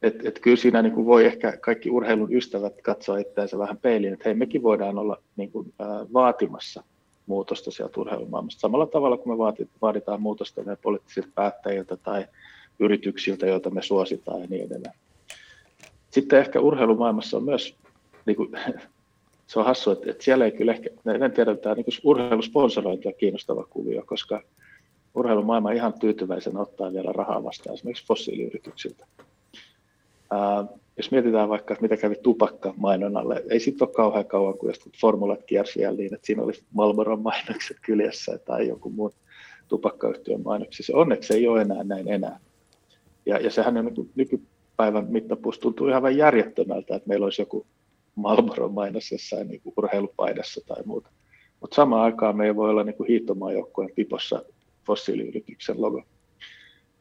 [0.02, 4.12] et, et kyllä siinä niin kuin voi ehkä kaikki urheilun ystävät katsoa itseänsä vähän peiliin,
[4.12, 6.82] että hei mekin voidaan olla niin kuin, ää, vaatimassa
[7.26, 8.60] muutosta sieltä urheilumaailmasta.
[8.60, 9.38] Samalla tavalla kuin me
[9.82, 12.26] vaaditaan muutosta meidän poliittisilta päättäjiltä tai
[12.78, 14.94] yrityksiltä, joita me suositaan ja niin edelleen.
[16.10, 17.76] Sitten ehkä urheilumaailmassa on myös,
[18.26, 18.50] niin kuin,
[19.50, 20.90] se on hassu, että, että siellä ei kyllä ehkä,
[21.24, 24.42] en tiedä, tämä niin urheilusponsorointi on kiinnostava kuvio, koska
[25.14, 29.06] urheilumaailma ihan tyytyväisen ottaa vielä rahaa vastaan esimerkiksi fossiiliyrityksiltä.
[30.30, 30.64] Ää,
[30.96, 35.42] jos mietitään vaikka, että mitä kävi tupakka mainonnalle, ei siitä ole kauhean kauan, kuin formulat
[35.46, 39.12] kiersi niin, että siinä oli Marlboron mainokset kyljessä tai joku muun
[39.68, 40.96] tupakkayhtiön mainoksissa.
[40.96, 42.40] Onneksi ei ole enää näin enää.
[43.26, 47.66] Ja, ja sehän on niin nykypäivän mittapuus tuntuu ihan vain järjettömältä, että meillä olisi joku
[48.14, 51.08] Marlboro mainos jossain niin kuin urheilupaidassa tai muuta.
[51.60, 54.42] Mutta samaan aikaan meillä voi olla niin hiihtomaajoukkueen pipossa
[54.86, 56.02] fossiiliyrityksen logo.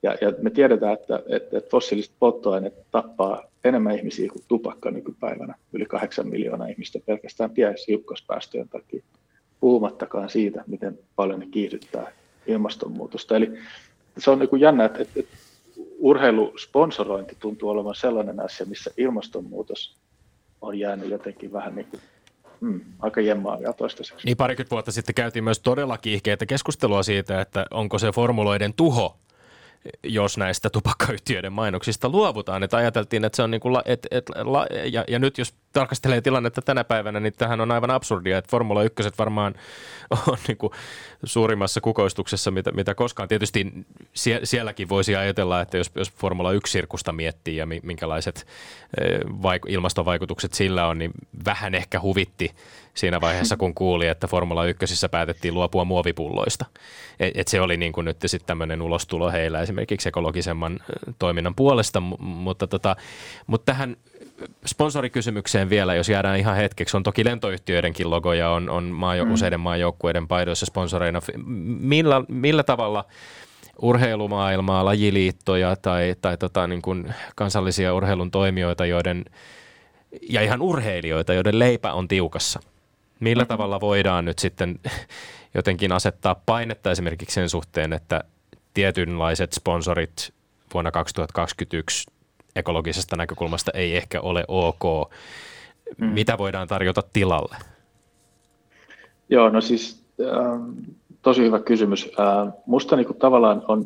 [0.03, 5.55] Ja, ja me tiedetään, että, että, että fossiiliset polttoaineet tappaa enemmän ihmisiä kuin tupakka nykypäivänä,
[5.73, 7.51] yli kahdeksan miljoonaa ihmistä pelkästään
[7.87, 9.03] hiukkaspäästöjen takia,
[9.59, 12.11] puhumattakaan siitä, miten paljon ne kiihdyttää
[12.47, 13.35] ilmastonmuutosta.
[13.35, 13.51] Eli
[14.17, 15.37] se on niin kuin jännä, että, että
[15.99, 19.97] urheilusponsorointi tuntuu olevan sellainen asia, missä ilmastonmuutos
[20.61, 22.01] on jäänyt jotenkin vähän niin kuin
[22.61, 24.25] Mm, aika jemmaa vielä toistaiseksi.
[24.25, 29.17] Niin parikymmentä vuotta sitten käytiin myös todella kiihkeitä keskustelua siitä, että onko se formuloiden tuho
[30.03, 32.63] jos näistä tupakkayhtiöiden mainoksista luovutaan.
[32.63, 35.53] Että ajateltiin, että se on niin kuin, la, et, et, la, ja, ja nyt jos
[35.73, 39.55] tarkastelee tilannetta tänä päivänä, niin tähän on aivan absurdia, että Formula 1 varmaan
[40.27, 40.73] on niin kuin
[41.23, 43.29] suurimmassa kukoistuksessa, mitä, mitä koskaan.
[43.29, 43.71] Tietysti
[44.13, 48.47] sie, sielläkin voisi ajatella, että jos, jos Formula 1-sirkusta miettii ja minkälaiset
[49.01, 51.11] eh, vaik- ilmastovaikutukset sillä on, niin
[51.45, 52.51] vähän ehkä huvitti
[52.93, 56.65] siinä vaiheessa, kun kuuli, että Formula 1 päätettiin luopua muovipulloista.
[57.19, 61.55] Et, et se oli niin kuin nyt sitten tämmöinen ulostulo heillä esimerkiksi ekologisemman eh, toiminnan
[61.55, 62.95] puolesta, mutta, tota,
[63.47, 63.97] mutta tähän
[64.65, 66.97] sponsorikysymykseen vielä, jos jäädään ihan hetkeksi.
[66.97, 69.31] On toki lentoyhtiöidenkin logoja, on, on maajo- mm.
[69.31, 71.19] useiden maajoukkueiden paidoissa sponsoreina.
[71.79, 73.05] Millä, millä tavalla
[73.81, 79.25] urheilumaailmaa, lajiliittoja tai, tai tota, niin kuin kansallisia urheilun toimijoita, joiden,
[80.29, 82.59] ja ihan urheilijoita, joiden leipä on tiukassa.
[83.19, 83.47] Millä mm.
[83.47, 84.79] tavalla voidaan nyt sitten
[85.53, 88.23] jotenkin asettaa painetta esimerkiksi sen suhteen, että
[88.73, 90.33] tietynlaiset sponsorit
[90.73, 92.18] vuonna 2021
[92.55, 95.11] ekologisesta näkökulmasta ei ehkä ole ok.
[95.97, 96.05] Mm.
[96.05, 97.55] Mitä voidaan tarjota tilalle?
[99.29, 100.61] Joo, no siis äh,
[101.21, 102.11] tosi hyvä kysymys.
[102.19, 103.85] Äh, musta niin tavallaan on,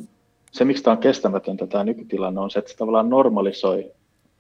[0.52, 3.92] se miksi tämä on kestämätöntä tämä nykytilanne on se, että se tavallaan normalisoi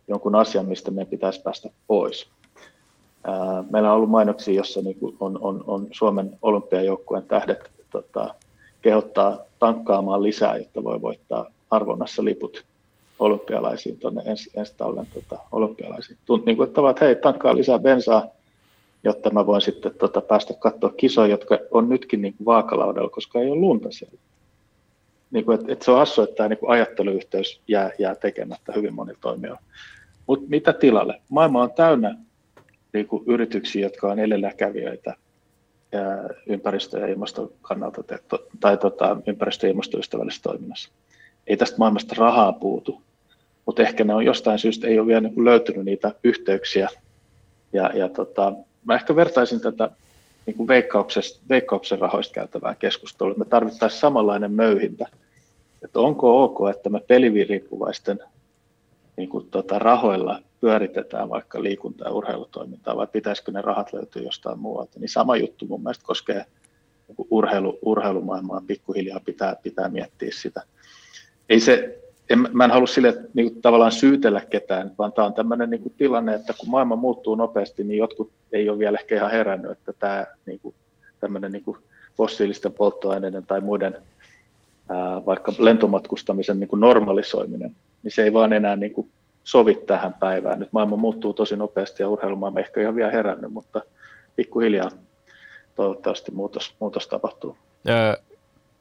[0.08, 2.30] jonkun asian, mistä meidän pitäisi päästä pois.
[3.30, 8.36] Äh, meillä on ollut mainoksia, jossa niin kuin on, on, on Suomen olympiajoukkueen tähdet tota,
[8.82, 12.66] kehottaa tankkaamaan lisää, jotta voi voittaa arvonnassa liput
[13.20, 16.18] olympialaisiin tuonne ensi, ensi talven tota, olympialaisiin.
[16.26, 18.28] Tunt, niin kuin, että, että hei, tankkaa lisää bensaa,
[19.03, 23.39] jotta mä voin sitten tota, päästä katsoa kisoja, jotka on nytkin niin kuin vaakalaudella, koska
[23.39, 24.18] ei ole lunta siellä.
[25.32, 28.74] Niin kuin, että, että se on hassu, että tämä niin kuin ajatteluyhteys jää, jää tekemättä
[28.76, 29.61] hyvin monilla toimijoilla.
[30.28, 31.22] Mutta mitä tilalle?
[31.30, 32.18] Maailma on täynnä
[32.93, 35.16] niin kuin yrityksiä, jotka on edelläkävijöitä
[36.45, 38.03] ympäristö- ja ilmaston kannalta
[38.59, 40.89] tai tota, ympäristö- ja ilmastoystävällisessä toiminnassa.
[41.48, 43.02] Ei tästä maailmasta rahaa puutu,
[43.66, 46.89] mutta ehkä ne on jostain syystä ei ole vielä niin löytynyt niitä yhteyksiä.
[47.74, 48.54] Ja, ja tota,
[48.86, 49.89] mä ehkä vertaisin tätä
[50.46, 50.68] niin kuin
[51.50, 53.34] veikkauksen rahoista käytävää keskustelua.
[53.38, 55.08] Me tarvittaisiin samanlainen möyhintä,
[55.84, 58.20] että onko ok, että me peliviriippuvaisten
[59.18, 64.60] niin kuin tota, rahoilla pyöritetään vaikka liikunta- ja urheilutoimintaa, vai pitäisikö ne rahat löytyä jostain
[64.60, 65.00] muualta.
[65.00, 66.46] Niin sama juttu mun mielestä koskee
[67.08, 70.62] niin urheilu, urheilumaailmaa, pikkuhiljaa pitää, pitää miettiä sitä.
[71.54, 71.99] Ei se,
[72.30, 75.82] en, mä en halua sille niin kuin, tavallaan syytellä ketään, vaan tämä on tämmöinen niin
[75.82, 79.72] kuin, tilanne, että kun maailma muuttuu nopeasti, niin jotkut ei ole vielä ehkä ihan herännyt,
[79.72, 80.76] että tämä niin kuin,
[81.20, 81.78] tämmöinen niin kuin,
[82.18, 83.97] fossiilisten polttoaineiden tai muiden
[84.89, 89.10] ää, vaikka lentomatkustamisen niin kuin normalisoiminen, niin se ei vaan enää niin kuin,
[89.43, 90.60] sovi tähän päivään.
[90.60, 93.82] Nyt maailma muuttuu tosi nopeasti ja urheilumaailma ehkä ihan vielä herännyt, mutta
[94.36, 94.91] pikkuhiljaa
[95.76, 97.58] toivottavasti muutos, muutos tapahtuu.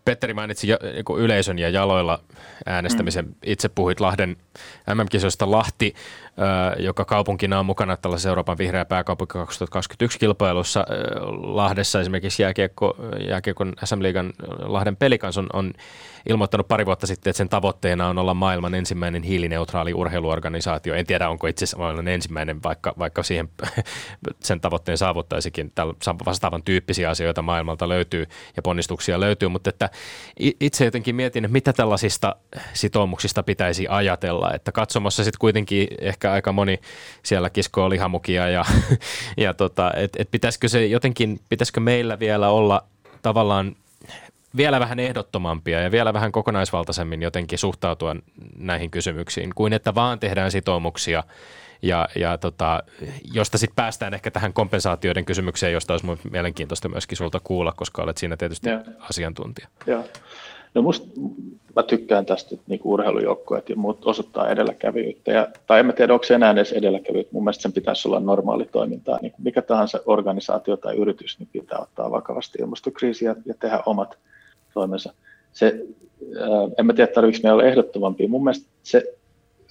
[0.05, 0.69] Petteri mainitsi
[1.19, 2.21] yleisön ja jaloilla
[2.67, 3.25] äänestämisen.
[3.25, 3.35] Mm.
[3.43, 4.37] Itse puhuit Lahden
[4.95, 5.95] MM-kisoista Lahti,
[6.79, 10.87] joka kaupunkina on mukana tällaisessa Euroopan vihreä pääkaupunki 2021 kilpailussa.
[11.43, 12.97] Lahdessa esimerkiksi jääkiekko,
[13.29, 15.73] jääkiekon SM-liigan Lahden pelikans on, on
[16.29, 20.95] ilmoittanut pari vuotta sitten, että sen tavoitteena on olla maailman ensimmäinen hiilineutraali urheiluorganisaatio.
[20.95, 23.49] En tiedä, onko itse asiassa maailman ensimmäinen, vaikka, vaikka siihen
[24.41, 25.73] sen tavoitteen saavuttaisikin.
[25.75, 25.95] Täällä
[26.27, 28.27] vastaavan tyyppisiä asioita maailmalta löytyy
[28.57, 29.91] ja ponnistuksia löytyy, mutta että
[30.61, 32.37] itse jotenkin mietin, että mitä tällaisista
[32.73, 36.81] sitoumuksista pitäisi ajatella, että katsomassa sitten kuitenkin ehkä aika moni
[37.23, 38.65] siellä kiskoo lihamukia ja,
[39.37, 42.85] ja tota, että et pitäisikö se jotenkin, pitäisikö meillä vielä olla
[43.23, 43.77] tavallaan
[44.57, 48.17] vielä vähän ehdottomampia ja vielä vähän kokonaisvaltaisemmin jotenkin suhtautua
[48.57, 51.25] näihin kysymyksiin, kuin että vaan tehdään sitoumuksia
[51.83, 52.83] ja, ja tota,
[53.35, 58.19] josta sitten päästään ehkä tähän kompensaatioiden kysymykseen, josta olisi mielenkiintoista myöskin sulta kuulla, koska olet
[58.19, 58.81] siinä tietysti ja.
[58.99, 59.69] asiantuntija.
[59.87, 60.05] Ja.
[60.75, 61.07] No musta,
[61.77, 65.33] mä tykkään tästä, että niinku urheilujoukkoja ja muut osoittaa edelläkävijyyttä.
[65.33, 67.33] Ja, tai en mä tiedä, onko se enää edes edelläkävijyyttä.
[67.33, 69.19] Mun mielestä sen pitäisi olla normaali toimintaa.
[69.23, 74.19] Niin mikä tahansa organisaatio tai yritys niin pitää ottaa vakavasti ilmastokriisiä ja tehdä omat
[74.75, 75.15] toimensa.
[75.53, 75.87] Se,
[76.41, 78.29] ää, en mä tiedä, tarvitseeko meillä olla ehdottomampia.
[78.29, 79.15] Mun mielestä se,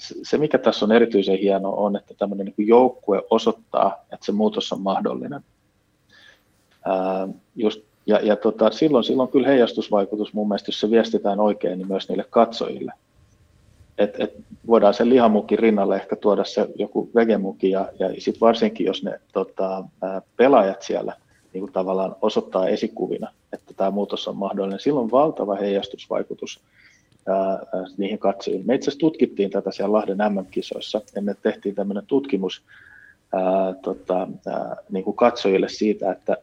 [0.01, 4.73] se, mikä tässä on erityisen hienoa, on, että tämmöinen niin joukkue osoittaa, että se muutos
[4.73, 5.41] on mahdollinen.
[6.85, 11.77] Ää, just, ja ja tota, silloin, silloin kyllä heijastusvaikutus mun mielestä, jos se viestitään oikein,
[11.77, 12.93] niin myös niille katsojille.
[13.97, 14.33] Et, et
[14.67, 19.19] voidaan sen lihamukin rinnalle ehkä tuoda se joku vegemuki, ja, ja sitten varsinkin, jos ne
[19.33, 19.83] tota,
[20.37, 21.15] pelaajat siellä
[21.53, 24.79] niin kuin tavallaan osoittaa esikuvina, että tämä muutos on mahdollinen.
[24.79, 26.59] Silloin valtava heijastusvaikutus
[27.97, 28.65] niihin katsojiin.
[28.65, 32.61] Me itse asiassa tutkittiin tätä siellä Lahden MM-kisoissa, ja me tehtiin tämmöinen tutkimus
[33.33, 36.37] ää, tota, ää, niin kuin katsojille siitä, että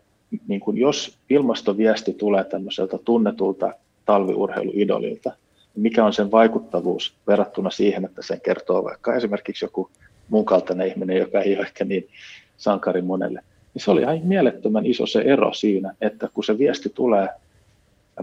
[0.48, 3.72] niin kuin jos ilmastoviesti tulee tämmöiseltä tunnetulta
[4.04, 5.30] talviurheiluidolilta,
[5.74, 9.90] niin mikä on sen vaikuttavuus verrattuna siihen, että sen kertoo vaikka esimerkiksi joku
[10.28, 12.08] mun kaltainen ihminen, joka ei ole ehkä niin
[12.56, 13.42] sankari monelle
[13.78, 17.28] niin se oli ihan mielettömän iso se ero siinä, että kun se viesti tulee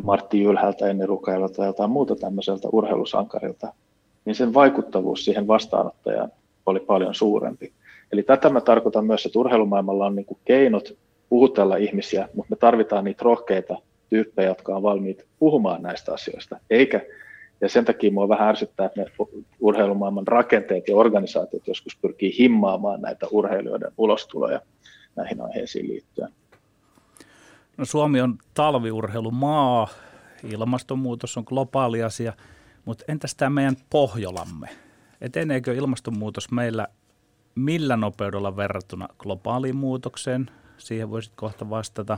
[0.04, 3.74] Martti Jylhältä, Enni Rukailta tai jotain muuta tämmöiseltä urheilusankarilta,
[4.26, 6.32] niin sen vaikuttavuus siihen vastaanottajaan
[6.66, 7.74] oli paljon suurempi.
[8.12, 10.98] Eli tätä mä tarkoitan myös, että urheilumaailmalla on niin keinot
[11.30, 13.78] puhutella ihmisiä, mutta me tarvitaan niitä rohkeita
[14.10, 17.02] tyyppejä, jotka on valmiit puhumaan näistä asioista, eikä
[17.62, 19.08] ja sen takia minua vähän ärsyttää, että ne
[19.60, 24.62] urheilumaailman rakenteet ja organisaatiot joskus pyrkii himmaamaan näitä urheilijoiden ulostuloja
[25.16, 26.30] näihin aiheisiin liittyen.
[27.78, 29.88] No Suomi on talviurheilumaa,
[30.44, 32.34] ilmastonmuutos on globaali asia,
[32.86, 34.70] mutta entäs tämä meidän Pohjolamme?
[35.22, 36.88] Eteneekö ilmastonmuutos meillä
[37.56, 40.50] millä nopeudella verrattuna globaaliin muutokseen?
[40.78, 42.18] Siihen voisit kohta vastata.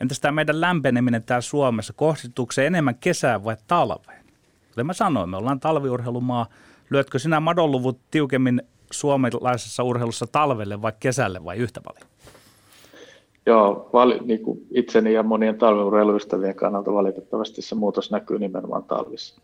[0.00, 4.26] Entäs tämä meidän lämpeneminen täällä Suomessa, kohdistuuko se enemmän kesään vai talveen?
[4.68, 6.46] Kuten mä sanoin, me ollaan talviurheilumaa.
[6.90, 12.15] Lyötkö sinä madonluvut tiukemmin suomalaisessa urheilussa talvelle vai kesälle vai yhtä paljon?
[13.46, 19.40] Joo, vali, niin kuin itseni ja monien talviurheiluystävien kannalta valitettavasti se muutos näkyy nimenomaan talvissa.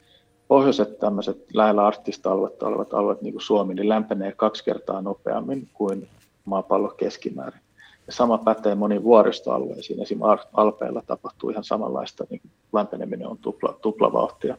[0.49, 5.69] Pohjoiset tämmöiset lähellä arktista aluetta olevat alueet, niin kuin Suomi, niin lämpenee kaksi kertaa nopeammin
[5.75, 6.09] kuin
[6.45, 7.61] maapallo keskimäärin.
[8.07, 10.03] Ja sama pätee moniin vuoristoalueisiin.
[10.03, 12.41] Esimerkiksi Alpeilla tapahtuu ihan samanlaista, niin
[12.73, 14.57] lämpeneminen on tupla, tuplavauhtia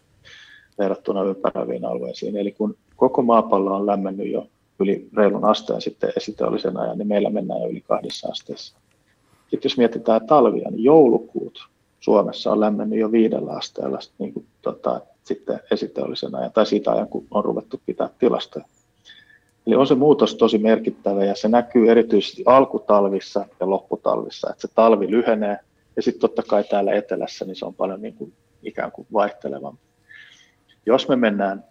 [0.78, 2.38] verrattuna ympäröiviin alueisiin.
[2.38, 4.48] Eli kun koko maapallo on lämmennyt jo
[4.80, 8.78] yli reilun asteen sitten esiteollisen ajan, niin meillä mennään jo yli kahdessa asteessa.
[9.54, 11.68] Sitten jos mietitään talvia, niin joulukuut
[12.00, 17.08] Suomessa on lämmennyt jo viidellä asteella niin kuin, tota, sitten esiteollisena ajan, tai siitä ajan,
[17.08, 18.66] kun on ruvettu pitää tilastoja.
[19.68, 24.74] Eli on se muutos tosi merkittävä ja se näkyy erityisesti alkutalvissa ja lopputalvissa, että se
[24.76, 25.58] talvi lyhenee
[25.96, 28.34] ja sitten totta kai täällä etelässä niin se on paljon niin kuin
[28.64, 29.84] ikään kuin vaihtelevampi.
[30.86, 31.64] Jos me mennään,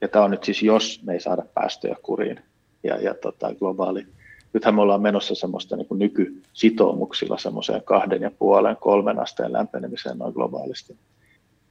[0.00, 2.40] ja tämä on nyt siis jos me ei saada päästöjä kuriin
[2.84, 4.06] ja, ja tota, globaali,
[4.52, 10.18] nythän me ollaan menossa semmoista niin kuin nykysitoumuksilla semmoiseen kahden ja puolen, kolmen asteen lämpenemiseen
[10.18, 10.96] noin globaalisti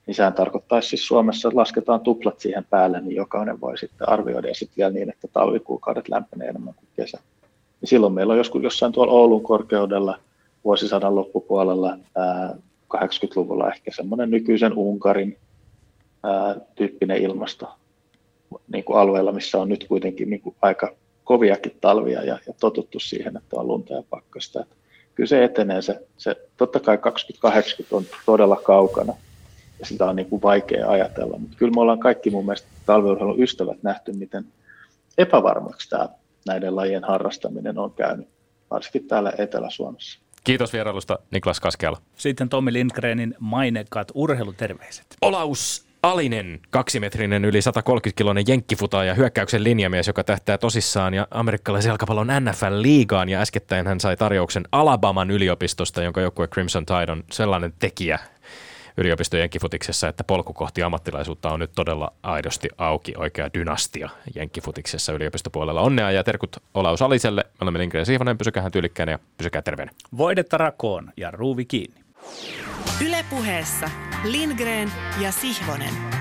[0.08, 4.48] niin sehän tarkoittaisi siis Suomessa, että lasketaan tuplat siihen päälle, niin jokainen voi sitten arvioida
[4.48, 7.20] ja sitten vielä niin, että talvikuukaudet lämpenee enemmän kuin kesä.
[7.82, 10.20] Niin silloin meillä on joskus jossain tuolla Oulun korkeudella
[10.64, 12.56] vuosisadan loppupuolella ää,
[12.98, 15.38] 80-luvulla ehkä semmoinen nykyisen Unkarin
[16.76, 17.70] tyyppinen ilmasto
[18.74, 20.96] niin kuin alueella, missä on nyt kuitenkin niin kuin aika
[21.28, 24.62] koviakin talvia ja, ja totuttu siihen, että on lunta ja pakkasta.
[24.62, 24.76] Että
[25.16, 29.14] kyllä se etenee, se, se, totta kai 2080 on todella kaukana,
[29.80, 31.38] ja sitä on niin kuin vaikea ajatella.
[31.38, 34.46] Mutta kyllä me ollaan kaikki mun mielestä talveurheilun ystävät nähty, miten
[35.18, 36.10] epävarmaksi tämä
[36.46, 38.28] näiden lajien harrastaminen on käynyt,
[38.72, 40.20] varsinkin täällä Etelä-Suomessa.
[40.44, 41.98] Kiitos vierailusta Niklas Kaskeala.
[42.16, 45.06] Sitten Tommi Lindgrenin mainekkaat urheiluterveiset.
[45.22, 53.30] Olaus Alinen, kaksimetrinen yli 130-kiloinen jenkkifutaaja, hyökkäyksen linjamies, joka tähtää tosissaan ja amerikkalaisen jalkapallon NFL-liigaan.
[53.30, 58.20] Ja äskettäin hän sai tarjouksen Alabaman yliopistosta, jonka joukkue Crimson Tide on sellainen tekijä,
[58.98, 65.82] yliopistojen jenkkifutiksessa, että polku kohti ammattilaisuutta on nyt todella aidosti auki, oikea dynastia jenkkifutiksessa yliopistopuolella.
[65.82, 67.44] Onnea ja terkut Olaus Aliselle.
[67.44, 69.92] Me olemme Lindgren Siivonen, pysykää tyylikkäänä ja pysykää terveenä.
[70.18, 72.00] Voidetta rakoon ja ruuvi kiinni.
[73.00, 73.90] Ylepuheessa
[74.24, 74.92] Lindgren
[75.22, 76.17] ja Sihvonen.